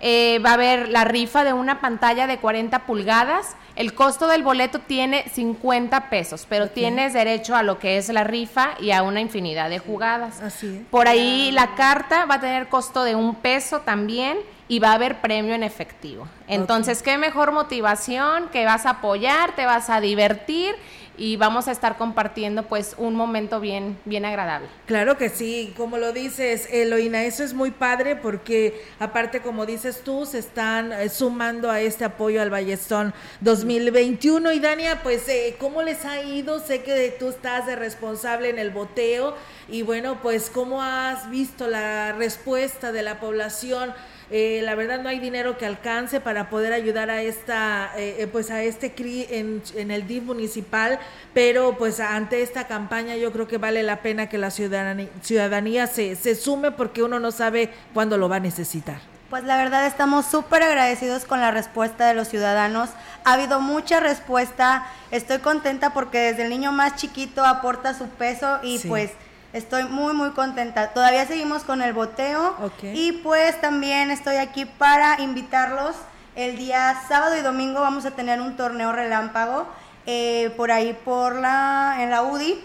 [0.00, 3.56] Eh, va a haber la rifa de una pantalla de 40 pulgadas.
[3.78, 8.24] El costo del boleto tiene 50 pesos, pero tienes derecho a lo que es la
[8.24, 10.42] rifa y a una infinidad de jugadas.
[10.42, 10.86] Así es.
[10.90, 14.94] Por ahí la carta va a tener costo de un peso también y va a
[14.94, 16.26] haber premio en efectivo.
[16.48, 20.74] Entonces, qué mejor motivación que vas a apoyar, te vas a divertir
[21.18, 24.68] y vamos a estar compartiendo pues un momento bien, bien agradable.
[24.86, 30.02] Claro que sí, como lo dices, Eloína, eso es muy padre porque aparte, como dices
[30.04, 34.52] tú, se están eh, sumando a este apoyo al Ballestón 2021.
[34.52, 36.60] Y Dania, pues, eh, ¿cómo les ha ido?
[36.60, 39.34] Sé que tú estás de responsable en el boteo
[39.68, 43.92] y bueno, pues, ¿cómo has visto la respuesta de la población?
[44.30, 48.26] Eh, la verdad no hay dinero que alcance para poder ayudar a esta eh, eh,
[48.26, 50.98] pues a este CRI en, en el DIF municipal
[51.32, 55.86] pero pues ante esta campaña yo creo que vale la pena que la ciudadanía, ciudadanía
[55.86, 58.98] se, se sume porque uno no sabe cuándo lo va a necesitar
[59.30, 62.90] Pues la verdad estamos súper agradecidos con la respuesta de los ciudadanos.
[63.24, 64.86] Ha habido mucha respuesta.
[65.10, 68.88] Estoy contenta porque desde el niño más chiquito aporta su peso y Sí.
[68.88, 69.10] pues
[69.52, 70.88] estoy muy muy contenta.
[70.88, 75.96] Todavía seguimos con el boteo y pues también estoy aquí para invitarlos.
[76.36, 79.66] El día sábado y domingo vamos a tener un torneo relámpago.
[80.10, 82.58] eh, por ahí por la en la UDI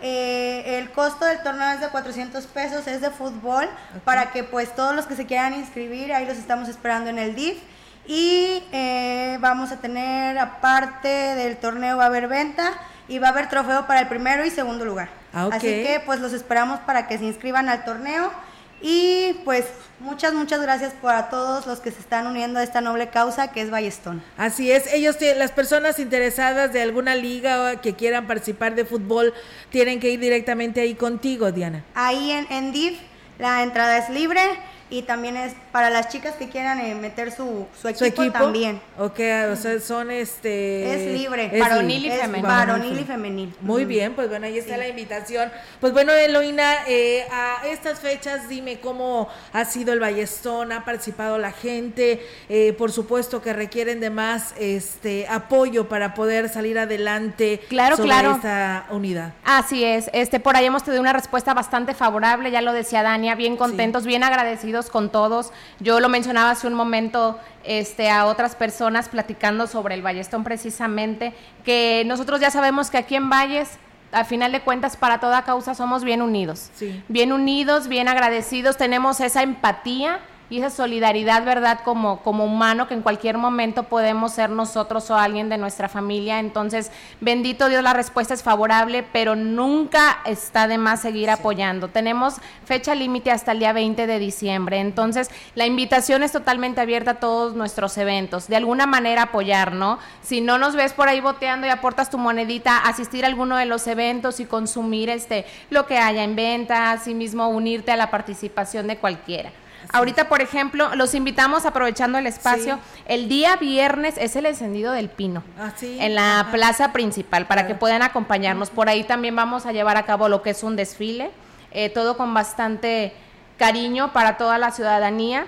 [0.00, 3.68] Eh, el costo del torneo es de 400 pesos es de fútbol
[4.04, 7.34] para que pues todos los que se quieran inscribir ahí los estamos esperando en el
[7.34, 7.58] DIF
[8.06, 12.72] y eh, vamos a tener aparte del torneo va a haber venta
[13.08, 15.08] y va a haber trofeo para el primero y segundo lugar
[15.38, 18.32] Ah, así que pues los esperamos para que se inscriban al torneo
[18.80, 19.66] y pues
[20.00, 23.60] muchas muchas gracias para todos los que se están uniendo a esta noble causa que
[23.60, 28.74] es Ballestón Así es, ellos, las personas interesadas de alguna liga o que quieran participar
[28.74, 29.34] de fútbol,
[29.68, 31.84] tienen que ir directamente ahí contigo, Diana.
[31.94, 32.98] Ahí en, en DIF
[33.38, 34.40] la entrada es libre.
[34.88, 38.38] Y también es para las chicas que quieran eh, meter su, su, equipo, su equipo
[38.38, 38.80] también.
[38.98, 39.18] Ok,
[39.52, 40.94] o sea, son este...
[40.94, 42.42] Es libre, es varonil y femenil.
[42.42, 43.54] Varonil y femenil.
[43.60, 45.50] Muy bien, pues bueno, ahí está la invitación.
[45.80, 51.36] Pues bueno, Eloína, eh, a estas fechas dime cómo ha sido el Ballestón, ha participado
[51.36, 57.60] la gente, eh, por supuesto que requieren de más este apoyo para poder salir adelante
[57.68, 58.36] Claro, sobre claro.
[58.36, 59.32] esta unidad.
[59.44, 63.34] Así es, este por ahí hemos tenido una respuesta bastante favorable, ya lo decía Dania,
[63.34, 65.52] bien contentos, bien agradecidos con todos.
[65.80, 71.34] Yo lo mencionaba hace un momento este a otras personas platicando sobre el Ballestón precisamente,
[71.64, 73.78] que nosotros ya sabemos que aquí en Valles
[74.12, 76.70] a final de cuentas para toda causa somos bien unidos.
[76.74, 77.02] Sí.
[77.08, 81.80] Bien unidos, bien agradecidos, tenemos esa empatía y esa solidaridad, ¿verdad?
[81.84, 86.38] Como, como humano, que en cualquier momento podemos ser nosotros o alguien de nuestra familia.
[86.38, 91.88] Entonces, bendito Dios, la respuesta es favorable, pero nunca está de más seguir apoyando.
[91.88, 94.78] Tenemos fecha límite hasta el día 20 de diciembre.
[94.78, 98.46] Entonces, la invitación es totalmente abierta a todos nuestros eventos.
[98.46, 99.98] De alguna manera apoyar, ¿no?
[100.22, 103.66] Si no nos ves por ahí boteando y aportas tu monedita, asistir a alguno de
[103.66, 108.86] los eventos y consumir este lo que haya en venta, asimismo unirte a la participación
[108.86, 109.50] de cualquiera.
[109.92, 112.78] Ahorita, por ejemplo, los invitamos aprovechando el espacio.
[113.06, 115.96] El día viernes es el encendido del pino Ah, sí.
[116.00, 116.50] en la Ajá.
[116.52, 118.70] plaza principal para que puedan acompañarnos.
[118.70, 121.30] Por ahí también vamos a llevar a cabo lo que es un desfile,
[121.70, 123.12] eh, todo con bastante
[123.58, 125.46] cariño para toda la ciudadanía.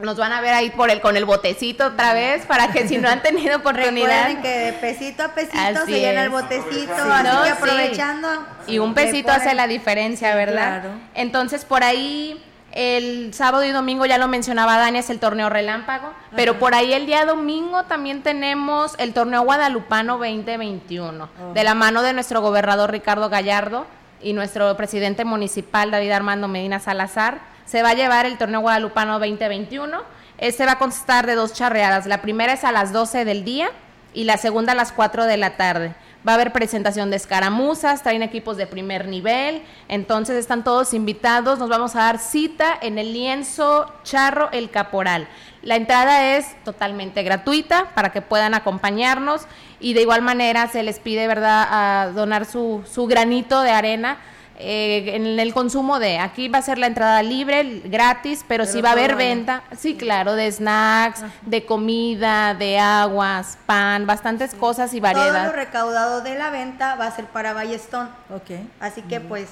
[0.00, 2.98] Nos van a ver ahí por el con el botecito otra vez para que si
[2.98, 6.94] no han tenido oportunidad Recuerden que de pesito a pesito Así se llena el botecito,
[6.94, 7.10] Sí.
[7.12, 7.54] así No, que sí.
[7.56, 8.28] aprovechando.
[8.68, 10.82] y un pesito hace la diferencia, ¿verdad?
[10.82, 10.90] claro.
[11.14, 12.40] Entonces por ahí
[12.80, 16.92] el sábado y domingo ya lo mencionaba Dani es el torneo relámpago, pero por ahí
[16.92, 21.52] el día domingo también tenemos el torneo guadalupano 2021 Oh.
[21.54, 23.84] de la mano de nuestro gobernador Ricardo Gallardo
[24.22, 27.40] y nuestro presidente municipal David Armando Medina Salazar.
[27.66, 30.00] Se va a llevar el torneo guadalupano 2021.
[30.38, 32.06] Este va a constar de dos charreadas.
[32.06, 33.70] La primera es a las 12 del día
[34.14, 35.96] y la segunda a las 4 de la tarde.
[36.26, 41.58] Va a haber presentación de escaramuzas, traen equipos de primer nivel, entonces están todos invitados,
[41.58, 45.28] nos vamos a dar cita en el lienzo Charro El Caporal.
[45.62, 49.42] La entrada es totalmente gratuita para que puedan acompañarnos
[49.80, 54.18] y de igual manera se les pide, ¿verdad?, a donar su, su granito de arena
[54.60, 58.72] eh, en el consumo de, aquí va a ser la entrada libre, gratis, pero, Pero
[58.72, 64.06] sí va a haber todo venta, sí, claro, de snacks, de comida, de aguas, pan,
[64.06, 65.46] bastantes cosas y Todo variedad.
[65.46, 68.08] lo recaudado de la venta va a ser para Ballestón.
[68.34, 68.58] Ok.
[68.80, 69.48] Así que pues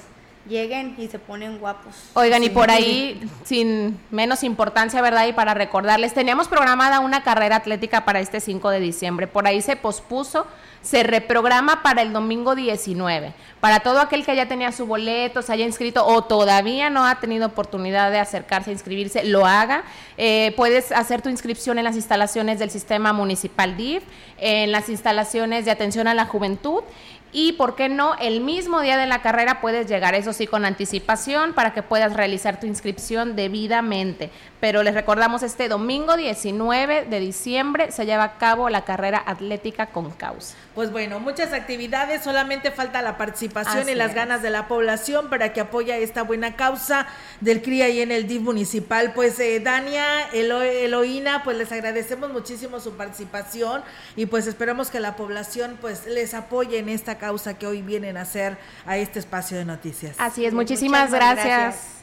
[0.47, 1.95] lleguen y se ponen guapos.
[2.13, 5.27] Oigan, y por ahí, sin menos importancia, ¿verdad?
[5.27, 9.27] Y para recordarles, teníamos programada una carrera atlética para este 5 de diciembre.
[9.27, 10.47] Por ahí se pospuso,
[10.81, 13.33] se reprograma para el domingo 19.
[13.59, 17.19] Para todo aquel que ya tenía su boleto, se haya inscrito o todavía no ha
[17.19, 19.83] tenido oportunidad de acercarse a inscribirse, lo haga.
[20.17, 24.03] Eh, puedes hacer tu inscripción en las instalaciones del sistema municipal DIF,
[24.37, 26.83] en las instalaciones de atención a la juventud
[27.31, 28.15] y, ¿por qué no?
[28.19, 32.13] El mismo día de la carrera puedes llegar, eso sí, con anticipación para que puedas
[32.13, 34.31] realizar tu inscripción debidamente.
[34.59, 39.87] Pero les recordamos, este domingo 19 de diciembre se lleva a cabo la carrera atlética
[39.87, 40.55] con causa.
[40.73, 44.15] Pues bueno, muchas actividades, solamente falta la participación Así y las es.
[44.15, 47.05] ganas de la población para que apoye esta buena causa
[47.39, 49.13] del CRIA y en el DIF municipal.
[49.13, 50.03] Pues eh, Dania,
[50.33, 53.83] Elo- Eloína, pues les agradecemos muchísimo su participación
[54.15, 58.17] y pues esperamos que la población pues les apoye en esta causa que hoy vienen
[58.17, 60.15] a hacer a este espacio de noticias.
[60.17, 61.45] Así es, muchísimas gracias.
[61.45, 61.96] Gracias.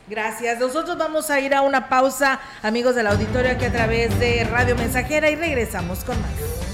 [0.61, 4.77] Nosotros vamos a ir a una pausa, amigos del auditorio, aquí a través de Radio
[4.77, 6.74] Mensajera y regresamos con más.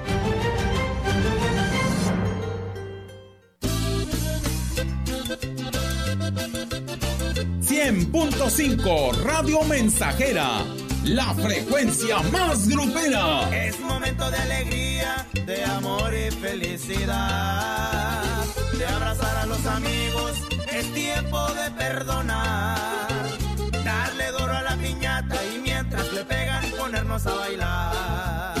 [7.91, 10.63] 100.5 Radio Mensajera,
[11.03, 13.49] la frecuencia más grupera.
[13.53, 18.23] Es momento de alegría, de amor y felicidad.
[18.77, 20.31] De abrazar a los amigos,
[20.71, 22.77] es tiempo de perdonar.
[23.83, 28.60] Darle duro a la piñata y mientras le pegan, ponernos a bailar.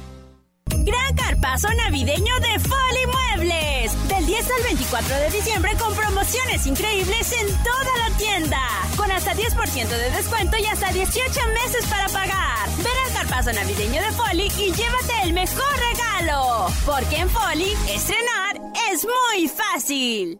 [0.83, 4.09] Gran carpazo navideño de Foli Muebles.
[4.09, 8.57] Del 10 al 24 de diciembre con promociones increíbles en toda la tienda.
[8.97, 11.21] Con hasta 10% de descuento y hasta 18
[11.53, 12.67] meses para pagar.
[12.77, 16.65] Ven al carpazo navideño de Foli y llévate el mejor regalo.
[16.83, 18.55] Porque en Foli, estrenar
[18.91, 20.39] es muy fácil.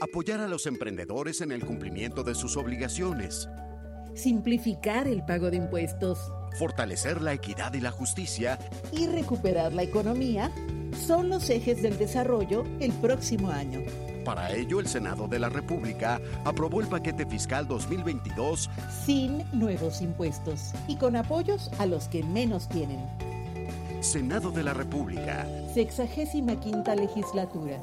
[0.00, 3.48] Apoyar a los emprendedores en el cumplimiento de sus obligaciones.
[4.14, 8.58] Simplificar el pago de impuestos fortalecer la equidad y la justicia
[8.92, 10.52] y recuperar la economía
[11.06, 13.80] son los ejes del desarrollo el próximo año.
[14.24, 18.68] Para ello, el Senado de la República aprobó el paquete fiscal 2022
[19.04, 23.00] sin nuevos impuestos y con apoyos a los que menos tienen.
[24.00, 25.46] Senado de la República.
[25.74, 27.80] Sexagésima quinta legislatura.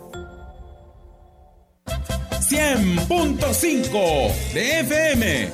[2.50, 5.50] 100.5 de FM,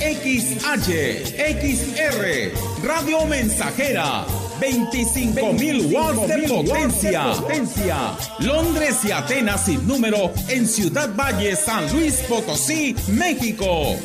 [0.00, 4.24] XH, XR, Radio Mensajera,
[4.58, 7.32] 25.000 watts de potencia.
[7.34, 8.16] potencia.
[8.38, 13.96] Londres y Atenas sin número en Ciudad Valle, San Luis Potosí, México.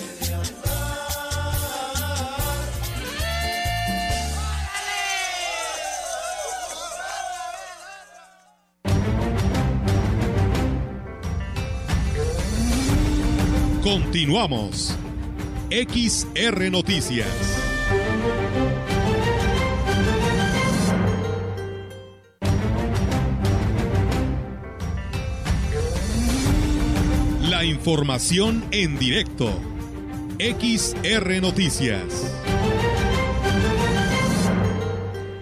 [13.81, 15.04] Continuamos.
[15.72, 17.28] XR Noticias.
[27.49, 29.59] La información en directo.
[30.38, 32.32] XR Noticias.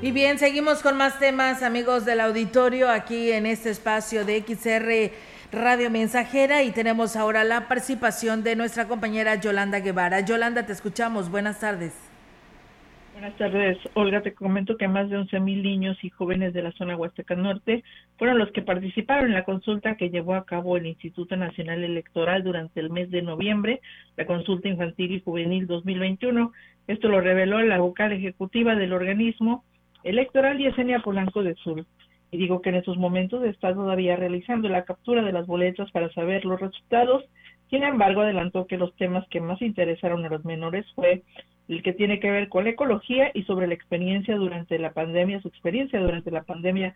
[0.01, 5.32] Y bien, seguimos con más temas, amigos del auditorio, aquí en este espacio de XR
[5.53, 10.21] Radio Mensajera y tenemos ahora la participación de nuestra compañera Yolanda Guevara.
[10.21, 11.29] Yolanda, te escuchamos.
[11.29, 11.93] Buenas tardes.
[13.13, 14.21] Buenas tardes, Olga.
[14.21, 17.83] Te comento que más de 11 mil niños y jóvenes de la zona Huasteca Norte
[18.17, 22.43] fueron los que participaron en la consulta que llevó a cabo el Instituto Nacional Electoral
[22.43, 23.79] durante el mes de noviembre,
[24.17, 26.51] la consulta infantil y juvenil 2021.
[26.87, 29.63] Esto lo reveló la vocal ejecutiva del organismo
[30.03, 31.85] electoral Yesenia Polanco de Sur
[32.33, 36.11] y digo que en estos momentos está todavía realizando la captura de las boletas para
[36.13, 37.23] saber los resultados.
[37.69, 41.21] Sin embargo, adelantó que los temas que más interesaron a los menores fue
[41.67, 45.41] el que tiene que ver con la ecología y sobre la experiencia durante la pandemia,
[45.41, 46.95] su experiencia durante la pandemia,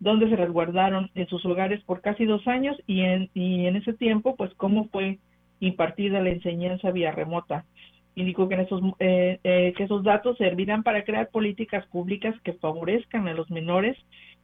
[0.00, 3.92] donde se resguardaron en sus hogares por casi dos años y en, y en ese
[3.92, 5.18] tiempo, pues cómo fue
[5.60, 7.66] impartida la enseñanza vía remota.
[8.14, 13.28] Indicó que, esos, eh, eh, que esos datos servirán para crear políticas públicas que favorezcan
[13.28, 13.98] a los menores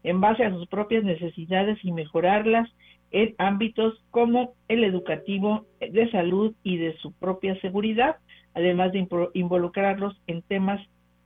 [0.05, 2.71] en base a sus propias necesidades y mejorarlas
[3.11, 8.17] en ámbitos como el educativo, de salud y de su propia seguridad,
[8.55, 10.81] además de involucrarlos en temas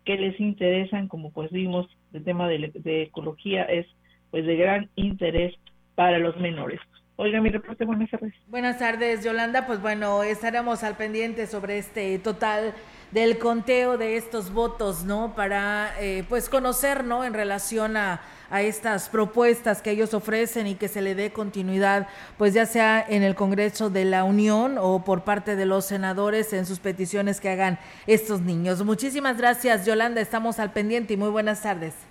[0.04, 3.86] que les interesan, como pues vimos, el tema de, ecología es
[4.30, 5.54] pues de gran interés
[5.94, 6.80] para los menores.
[7.16, 8.32] Oiga, mi reporte, buenas tardes.
[8.46, 9.66] Buenas tardes, Yolanda.
[9.66, 12.74] Pues bueno, estaremos al pendiente sobre este total
[13.10, 15.34] del conteo de estos votos, ¿no?
[15.34, 17.24] Para, eh, pues, conocer, ¿no?
[17.24, 18.20] En relación a,
[18.50, 23.04] a estas propuestas que ellos ofrecen y que se le dé continuidad, pues ya sea
[23.06, 27.40] en el Congreso de la Unión o por parte de los senadores en sus peticiones
[27.40, 28.84] que hagan estos niños.
[28.84, 30.20] Muchísimas gracias, Yolanda.
[30.20, 32.07] Estamos al pendiente y muy buenas tardes.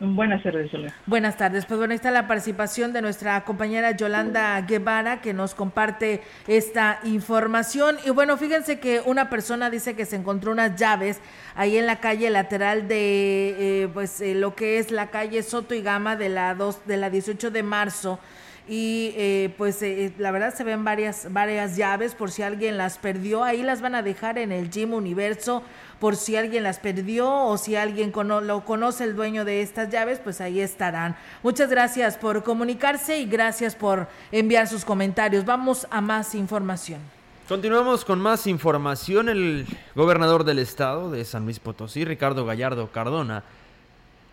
[0.00, 0.70] Buenas tardes.
[1.06, 1.66] Buenas tardes.
[1.66, 7.96] Pues bueno, está la participación de nuestra compañera Yolanda Guevara que nos comparte esta información.
[8.06, 11.20] Y bueno, fíjense que una persona dice que se encontró unas llaves
[11.56, 15.74] ahí en la calle lateral de eh, pues eh, lo que es la calle Soto
[15.74, 18.20] y Gama de la dos, de la 18 de marzo
[18.68, 22.98] y eh, pues eh, la verdad se ven varias varias llaves por si alguien las
[22.98, 23.44] perdió.
[23.44, 25.62] Ahí las van a dejar en el Gym Universo
[25.98, 30.20] por si alguien las perdió o si alguien lo conoce el dueño de estas llaves
[30.22, 31.16] pues ahí estarán.
[31.42, 35.44] Muchas gracias por comunicarse y gracias por enviar sus comentarios.
[35.44, 37.00] Vamos a más información.
[37.48, 39.30] Continuamos con más información.
[39.30, 43.42] El gobernador del estado de San Luis Potosí, Ricardo Gallardo Cardona,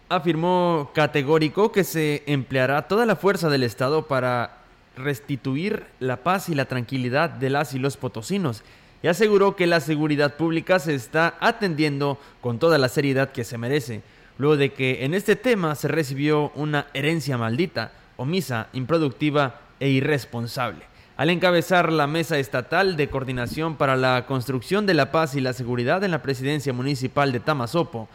[0.09, 4.57] afirmó categórico que se empleará toda la fuerza del estado para
[4.95, 8.63] restituir la paz y la tranquilidad de las y los potosinos
[9.05, 13.59] y aseguró que la seguridad pública se está atendiendo con toda la seriedad que se
[13.59, 14.01] merece,
[14.39, 20.85] luego de que en este tema se recibió una herencia maldita, omisa, improductiva e irresponsable.
[21.17, 25.53] Al encabezar la mesa estatal de coordinación para la construcción de la paz y la
[25.53, 28.09] seguridad en la presidencia municipal de Tamazopo,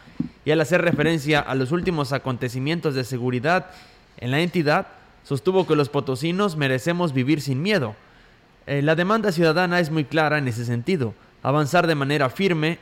[0.45, 3.67] y al hacer referencia a los últimos acontecimientos de seguridad
[4.17, 4.87] en la entidad,
[5.23, 7.95] sostuvo que los potosinos merecemos vivir sin miedo.
[8.67, 11.13] Eh, la demanda ciudadana es muy clara en ese sentido,
[11.43, 12.79] avanzar de manera firme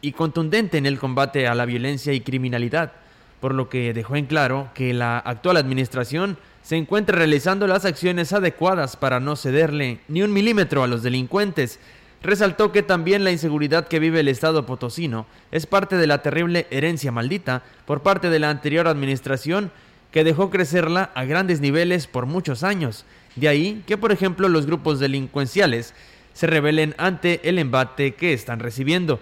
[0.00, 2.92] y contundente en el combate a la violencia y criminalidad,
[3.40, 8.32] por lo que dejó en claro que la actual administración se encuentra realizando las acciones
[8.32, 11.78] adecuadas para no cederle ni un milímetro a los delincuentes.
[12.24, 16.66] Resaltó que también la inseguridad que vive el Estado potosino es parte de la terrible
[16.70, 19.70] herencia maldita por parte de la anterior administración
[20.10, 23.04] que dejó crecerla a grandes niveles por muchos años.
[23.36, 25.92] De ahí que, por ejemplo, los grupos delincuenciales
[26.32, 29.20] se rebelen ante el embate que están recibiendo.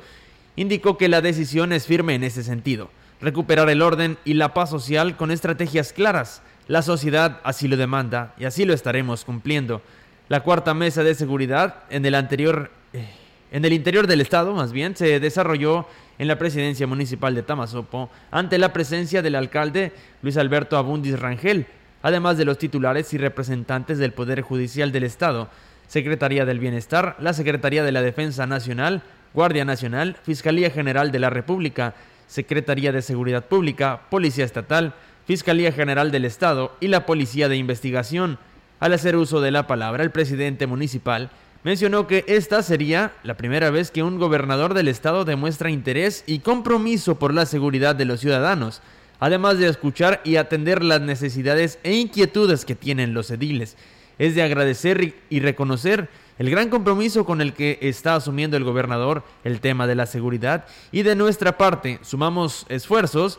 [0.54, 2.88] Indicó que la decisión es firme en ese sentido,
[3.20, 8.34] recuperar el orden y la paz social con estrategias claras la sociedad así lo demanda
[8.38, 9.82] y así lo estaremos cumpliendo.
[10.28, 14.96] La cuarta mesa de seguridad en el anterior en el interior del estado, más bien,
[14.96, 15.86] se desarrolló
[16.18, 21.66] en la presidencia municipal de Tamazopo ante la presencia del alcalde Luis Alberto Abundis Rangel,
[22.02, 25.48] además de los titulares y representantes del Poder Judicial del Estado,
[25.86, 29.02] Secretaría del Bienestar, la Secretaría de la Defensa Nacional,
[29.34, 31.94] Guardia Nacional, Fiscalía General de la República,
[32.26, 34.94] Secretaría de Seguridad Pública, Policía Estatal,
[35.26, 38.38] Fiscalía General del Estado y la Policía de Investigación.
[38.80, 41.30] Al hacer uso de la palabra, el presidente municipal
[41.64, 46.40] mencionó que esta sería la primera vez que un gobernador del estado demuestra interés y
[46.40, 48.82] compromiso por la seguridad de los ciudadanos,
[49.20, 53.76] además de escuchar y atender las necesidades e inquietudes que tienen los ediles.
[54.18, 56.08] Es de agradecer y reconocer
[56.38, 60.66] el gran compromiso con el que está asumiendo el gobernador el tema de la seguridad
[60.90, 63.38] y de nuestra parte sumamos esfuerzos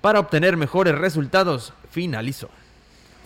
[0.00, 2.48] para obtener mejores resultados, finalizó.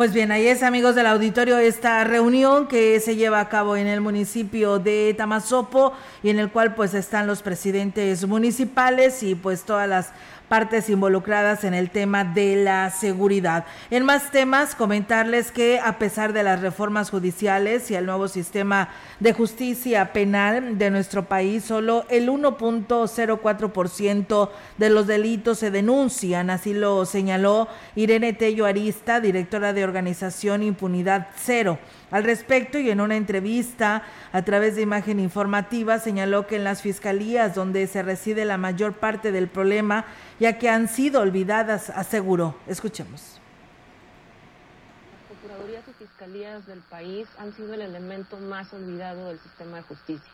[0.01, 3.87] Pues bien, ahí es amigos del auditorio esta reunión que se lleva a cabo en
[3.87, 5.93] el municipio de Tamazopo
[6.23, 10.13] y en el cual pues están los presidentes municipales y pues todas las
[10.51, 13.67] partes involucradas en el tema de la seguridad.
[13.89, 18.89] En más temas, comentarles que a pesar de las reformas judiciales y el nuevo sistema
[19.21, 26.75] de justicia penal de nuestro país, solo el 1.04% de los delitos se denuncian, así
[26.75, 31.79] lo señaló Irene Tello Arista, directora de organización Impunidad Cero.
[32.11, 34.03] Al respecto y en una entrevista
[34.33, 38.95] a través de imagen informativa señaló que en las fiscalías donde se reside la mayor
[38.95, 40.05] parte del problema,
[40.41, 42.57] ya que han sido olvidadas, aseguró.
[42.67, 43.41] Escuchemos.
[45.13, 49.83] Las procuradurías y fiscalías del país han sido el elemento más olvidado del sistema de
[49.83, 50.33] justicia.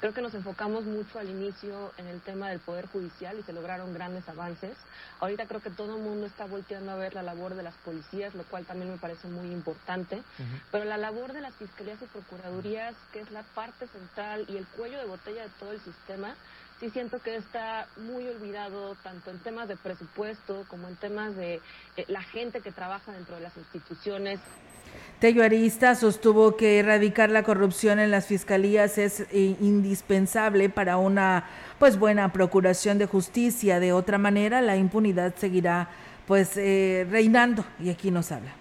[0.00, 3.52] Creo que nos enfocamos mucho al inicio en el tema del Poder Judicial y se
[3.52, 4.76] lograron grandes avances.
[5.20, 8.34] Ahorita creo que todo el mundo está volteando a ver la labor de las policías,
[8.34, 10.22] lo cual también me parece muy importante.
[10.70, 14.66] Pero la labor de las fiscalías y procuradurías, que es la parte central y el
[14.66, 16.34] cuello de botella de todo el sistema,
[16.80, 21.60] sí siento que está muy olvidado tanto en temas de presupuesto como en temas de
[21.96, 24.40] eh, la gente que trabaja dentro de las instituciones.
[25.18, 31.44] Tello Arista sostuvo que erradicar la corrupción en las fiscalías es eh, indispensable para una
[31.80, 33.80] pues buena procuración de justicia.
[33.80, 35.88] De otra manera, la impunidad seguirá
[36.26, 37.64] pues eh, reinando.
[37.80, 38.52] Y aquí nos habla.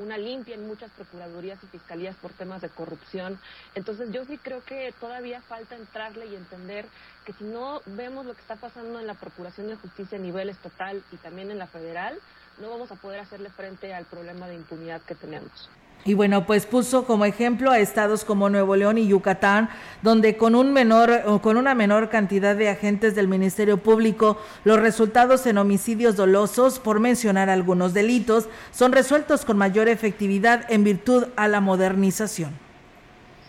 [0.00, 3.38] Una limpia en muchas procuradurías y fiscalías por temas de corrupción.
[3.74, 6.86] Entonces yo sí creo que todavía falta entrarle y entender
[7.24, 10.48] que si no vemos lo que está pasando en la Procuración de Justicia a nivel
[10.48, 12.18] estatal y también en la federal,
[12.60, 15.70] no vamos a poder hacerle frente al problema de impunidad que tenemos.
[16.04, 19.68] Y bueno, pues puso como ejemplo a estados como Nuevo León y Yucatán,
[20.00, 25.46] donde con un menor con una menor cantidad de agentes del Ministerio Público, los resultados
[25.46, 31.48] en homicidios dolosos, por mencionar algunos delitos, son resueltos con mayor efectividad en virtud a
[31.48, 32.52] la modernización.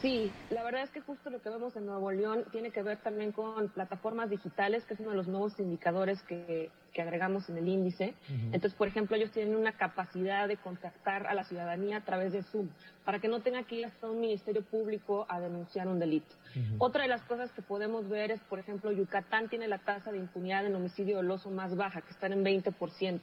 [0.01, 2.97] Sí, la verdad es que justo lo que vemos en Nuevo León tiene que ver
[2.97, 7.57] también con plataformas digitales, que es uno de los nuevos indicadores que, que agregamos en
[7.57, 8.13] el índice.
[8.51, 12.43] Entonces, por ejemplo, ellos tienen una capacidad de contactar a la ciudadanía a través de
[12.43, 12.69] Zoom,
[13.05, 16.35] para que no tenga que ir hasta un ministerio público a denunciar un delito.
[16.79, 20.17] Otra de las cosas que podemos ver es, por ejemplo, Yucatán tiene la tasa de
[20.17, 23.19] impunidad en homicidio doloso más baja, que está en 20%.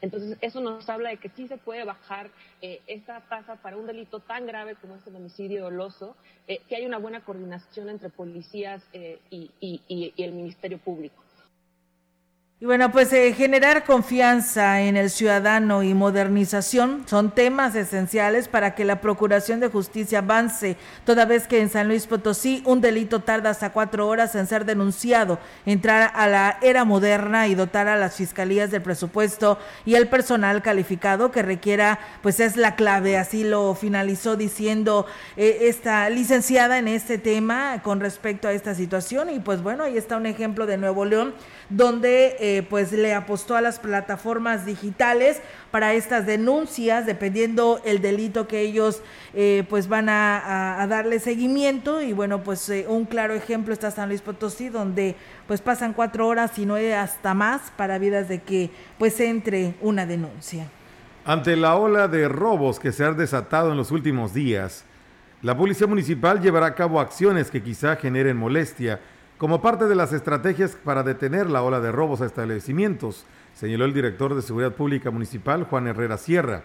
[0.00, 2.30] Entonces, eso nos habla de que sí se puede bajar
[2.62, 6.16] eh, esa tasa para un delito tan grave como es el homicidio doloso,
[6.48, 11.20] eh, que hay una buena coordinación entre policías eh, y el Ministerio Público.
[12.62, 18.74] Y bueno, pues eh, generar confianza en el ciudadano y modernización son temas esenciales para
[18.74, 23.20] que la Procuración de Justicia avance, toda vez que en San Luis Potosí un delito
[23.20, 27.96] tarda hasta cuatro horas en ser denunciado, entrar a la era moderna y dotar a
[27.96, 33.42] las fiscalías del presupuesto y el personal calificado que requiera, pues es la clave, así
[33.42, 35.06] lo finalizó diciendo
[35.38, 39.30] eh, esta licenciada en este tema con respecto a esta situación.
[39.30, 41.32] Y pues bueno, ahí está un ejemplo de Nuevo León
[41.70, 45.40] donde eh, pues le apostó a las plataformas digitales
[45.70, 49.02] para estas denuncias, dependiendo el delito que ellos
[49.34, 54.08] eh, pues van a, darle seguimiento y bueno pues eh, un claro ejemplo está San
[54.08, 55.14] Luis Potosí donde
[55.46, 60.06] pues pasan cuatro horas y no hasta más para vidas de que pues entre una
[60.06, 60.66] denuncia.
[61.24, 64.84] Ante la ola de robos que se ha desatado en los últimos días,
[65.42, 69.00] la Policía Municipal llevará a cabo acciones que quizá generen molestia
[69.40, 73.24] como parte de las estrategias para detener la ola de robos a establecimientos,
[73.54, 76.62] señaló el director de Seguridad Pública Municipal, Juan Herrera Sierra.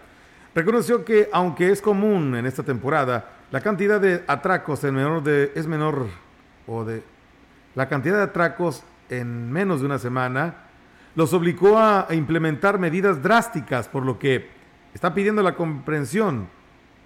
[0.54, 5.54] Reconoció que, aunque es común en esta temporada, la cantidad de atracos en menor de,
[5.56, 6.08] es menor
[6.68, 7.02] o de
[7.76, 10.66] la cantidad de atracos en menos de una semana
[11.16, 14.50] los obligó a implementar medidas drásticas, por lo que
[14.94, 16.50] está pidiendo la comprensión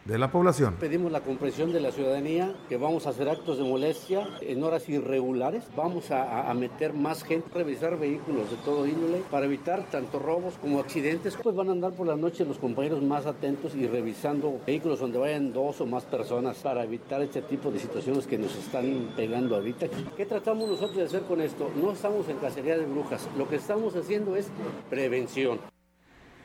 [0.05, 0.75] de la población.
[0.79, 4.87] Pedimos la comprensión de la ciudadanía que vamos a hacer actos de molestia en horas
[4.89, 10.55] irregulares, vamos a, meter más gente, revisar vehículos de todo índole para evitar tanto robos
[10.59, 11.37] como accidentes.
[11.41, 15.19] Pues van a andar por la noche los compañeros más atentos y revisando vehículos donde
[15.19, 19.55] vayan dos o más personas para evitar este tipo de situaciones que nos están pegando
[19.55, 19.87] ahorita.
[20.17, 21.69] ¿Qué tratamos nosotros de hacer con esto?
[21.75, 24.47] No estamos en cacería de brujas, lo que estamos haciendo es
[24.89, 25.59] prevención.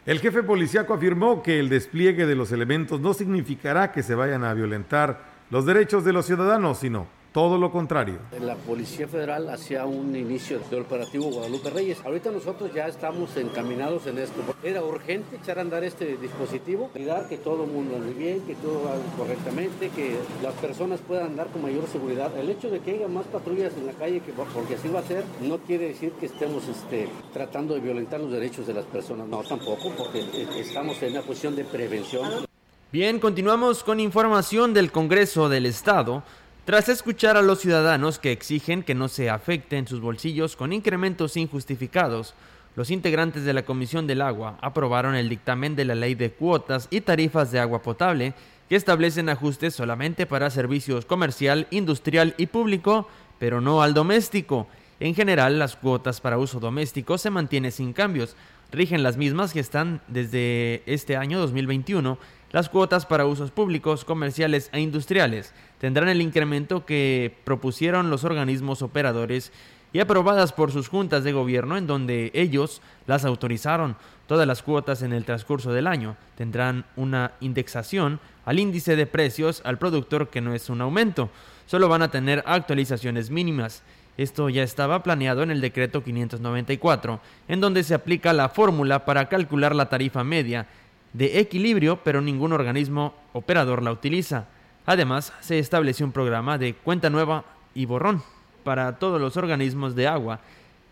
[0.07, 4.45] El jefe policíaco afirmó que el despliegue de los elementos no significará que se vayan
[4.45, 8.21] a violentar los derechos de los ciudadanos, sino todo lo contrario.
[8.41, 11.99] La Policía Federal hacía un inicio del operativo Guadalupe Reyes.
[12.05, 14.41] Ahorita nosotros ya estamos encaminados en esto.
[14.63, 18.55] Era urgente echar a andar este dispositivo, cuidar que todo el mundo ande bien, que
[18.55, 22.31] todo haga correctamente, que las personas puedan andar con mayor seguridad.
[22.39, 25.03] El hecho de que haya más patrullas en la calle, que, porque así va a
[25.03, 29.27] ser, no quiere decir que estemos este, tratando de violentar los derechos de las personas.
[29.27, 30.21] No, tampoco, porque
[30.57, 32.47] estamos en una posición de prevención.
[32.93, 36.23] Bien, continuamos con información del Congreso del Estado.
[36.65, 41.37] Tras escuchar a los ciudadanos que exigen que no se afecten sus bolsillos con incrementos
[41.37, 42.33] injustificados,
[42.75, 46.89] los integrantes de la Comisión del Agua aprobaron el dictamen de la Ley de Cuotas
[46.91, 48.33] y Tarifas de Agua Potable
[48.71, 54.67] que establecen ajustes solamente para servicios comercial, industrial y público, pero no al doméstico.
[55.01, 58.37] En general, las cuotas para uso doméstico se mantienen sin cambios,
[58.73, 62.19] rigen las mismas que están desde este año 2021
[62.55, 68.81] las cuotas para usos públicos, comerciales e industriales tendrán el incremento que propusieron los organismos
[68.81, 69.51] operadores
[69.93, 73.97] y aprobadas por sus juntas de gobierno en donde ellos las autorizaron.
[74.29, 79.61] Todas las cuotas en el transcurso del año tendrán una indexación al índice de precios
[79.65, 81.31] al productor que no es un aumento.
[81.67, 83.83] Solo van a tener actualizaciones mínimas.
[84.17, 89.29] Esto ya estaba planeado en el decreto 594, en donde se aplica la fórmula para
[89.29, 90.69] calcular la tarifa media
[91.15, 94.49] de equilibrio, pero ningún organismo operador la utiliza.
[94.85, 97.45] Además, se estableció un programa de cuenta nueva
[97.75, 98.23] y borrón
[98.65, 100.41] para todos los organismos de agua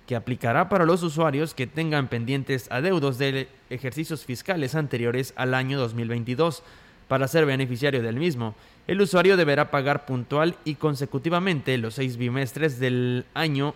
[0.07, 5.79] que aplicará para los usuarios que tengan pendientes adeudos de ejercicios fiscales anteriores al año
[5.79, 6.63] 2022.
[7.09, 8.55] Para ser beneficiario del mismo,
[8.87, 13.75] el usuario deberá pagar puntual y consecutivamente los seis bimestres del año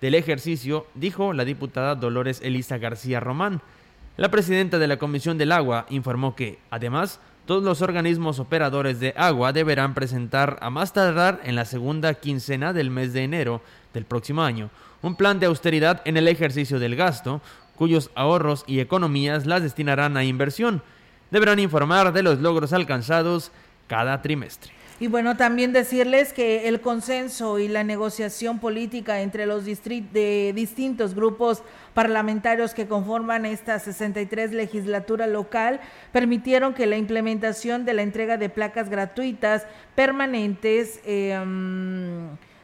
[0.00, 3.60] del ejercicio, dijo la diputada Dolores Elisa García Román.
[4.16, 9.14] La presidenta de la Comisión del Agua informó que, además, todos los organismos operadores de
[9.16, 13.60] agua deberán presentar a más tardar en la segunda quincena del mes de enero
[13.92, 14.70] del próximo año
[15.02, 17.40] un plan de austeridad en el ejercicio del gasto,
[17.76, 20.82] cuyos ahorros y economías las destinarán a inversión.
[21.30, 23.52] Deberán informar de los logros alcanzados
[23.86, 24.72] cada trimestre.
[24.98, 31.14] Y bueno, también decirles que el consenso y la negociación política entre los de distintos
[31.14, 35.80] grupos parlamentarios que conforman esta 63 legislatura local
[36.12, 41.38] permitieron que la implementación de la entrega de placas gratuitas permanentes eh,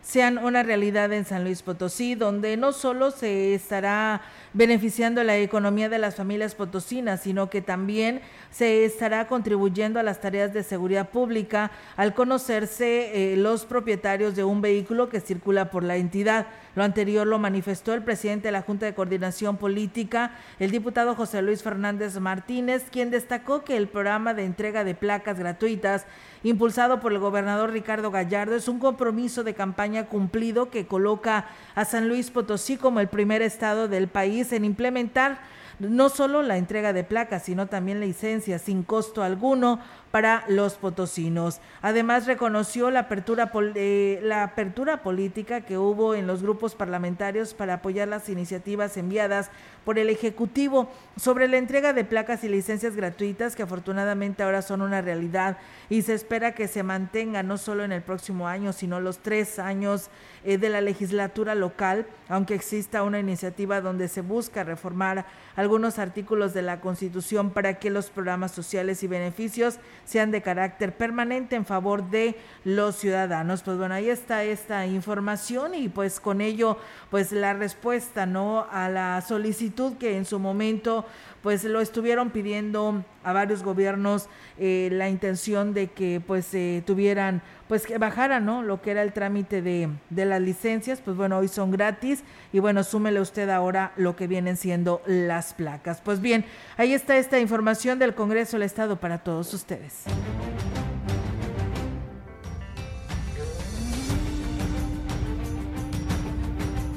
[0.03, 4.21] sean una realidad en San Luis Potosí, donde no solo se estará
[4.53, 10.21] beneficiando la economía de las familias potosinas, sino que también se estará contribuyendo a las
[10.21, 15.85] tareas de seguridad pública al conocerse eh, los propietarios de un vehículo que circula por
[15.85, 16.49] la entidad.
[16.75, 21.43] Lo anterior lo manifestó el presidente de la Junta de Coordinación Política, el diputado José
[21.43, 26.07] Luis Fernández Martínez, quien destacó que el programa de entrega de placas gratuitas
[26.43, 31.85] impulsado por el gobernador Ricardo Gallardo, es un compromiso de campaña cumplido que coloca a
[31.85, 35.41] San Luis Potosí como el primer estado del país en implementar
[35.79, 39.81] no solo la entrega de placas, sino también licencias sin costo alguno
[40.13, 41.61] para los potosinos.
[41.81, 47.75] Además, reconoció la apertura, eh, la apertura política que hubo en los grupos parlamentarios para
[47.75, 49.51] apoyar las iniciativas enviadas
[49.85, 54.83] por el Ejecutivo sobre la entrega de placas y licencias gratuitas que afortunadamente ahora son
[54.83, 55.57] una realidad
[55.89, 59.59] y se espera que se mantenga no solo en el próximo año, sino los tres
[59.59, 60.11] años
[60.45, 65.25] eh, de la legislatura local, aunque exista una iniciativa donde se busca reformar
[65.57, 70.97] algunos artículos de la Constitución para que los programas sociales y beneficios sean de carácter
[70.97, 73.63] permanente en favor de los ciudadanos.
[73.63, 76.79] Pues bueno, ahí está esta información y pues con ello
[77.11, 81.05] pues la respuesta no a la solicitud que en su momento
[81.43, 84.29] pues lo estuvieron pidiendo a varios gobiernos
[84.59, 89.03] eh, la intención de que pues eh, tuvieran pues que bajaran no lo que era
[89.03, 92.23] el trámite de, de las licencias pues bueno hoy son gratis
[92.53, 96.01] y bueno súmele usted ahora lo que vienen siendo las placas.
[96.01, 96.45] Pues bien
[96.77, 100.05] ahí está esta información del Congreso del Estado para todos ustedes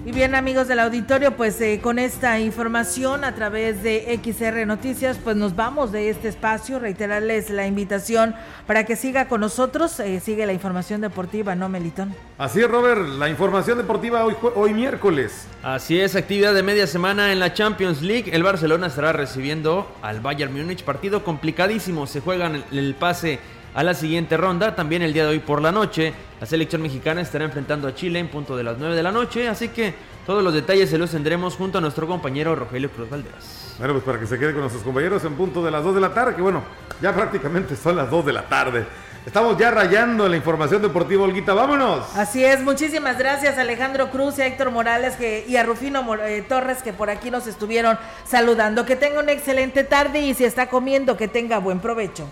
[0.07, 5.17] Y bien amigos del auditorio, pues eh, con esta información a través de XR Noticias,
[5.17, 8.35] pues nos vamos de este espacio, reiterarles la invitación
[8.67, 12.13] para que siga con nosotros, eh, sigue la información deportiva, ¿no, Melitón?
[12.37, 15.47] Así es, Robert, la información deportiva hoy, hoy miércoles.
[15.63, 20.19] Así es, actividad de media semana en la Champions League, el Barcelona estará recibiendo al
[20.19, 23.39] Bayern Múnich, partido complicadísimo, se juegan el pase
[23.75, 24.73] a la siguiente ronda.
[24.73, 28.19] También el día de hoy por la noche, la selección mexicana estará enfrentando a Chile
[28.19, 29.47] en punto de las 9 de la noche.
[29.47, 29.93] Así que
[30.25, 33.75] todos los detalles se los tendremos junto a nuestro compañero Rogelio Cruz Valderas.
[33.77, 36.01] Bueno, pues para que se quede con nuestros compañeros en punto de las 2 de
[36.01, 36.63] la tarde, que bueno,
[37.01, 38.85] ya prácticamente son las 2 de la tarde.
[39.25, 41.55] Estamos ya rayando la información deportiva, Olguita.
[41.55, 42.15] ¡Vámonos!
[42.15, 46.45] Así es, muchísimas gracias Alejandro Cruz y a Héctor Morales que, y a Rufino eh,
[46.47, 48.85] Torres que por aquí nos estuvieron saludando.
[48.85, 52.27] Que tenga una excelente tarde y si está comiendo, que tenga buen provecho.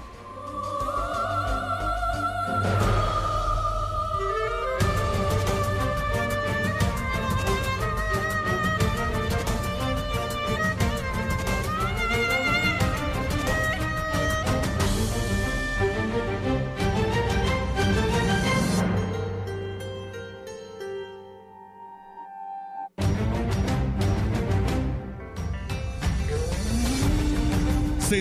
[2.64, 2.93] you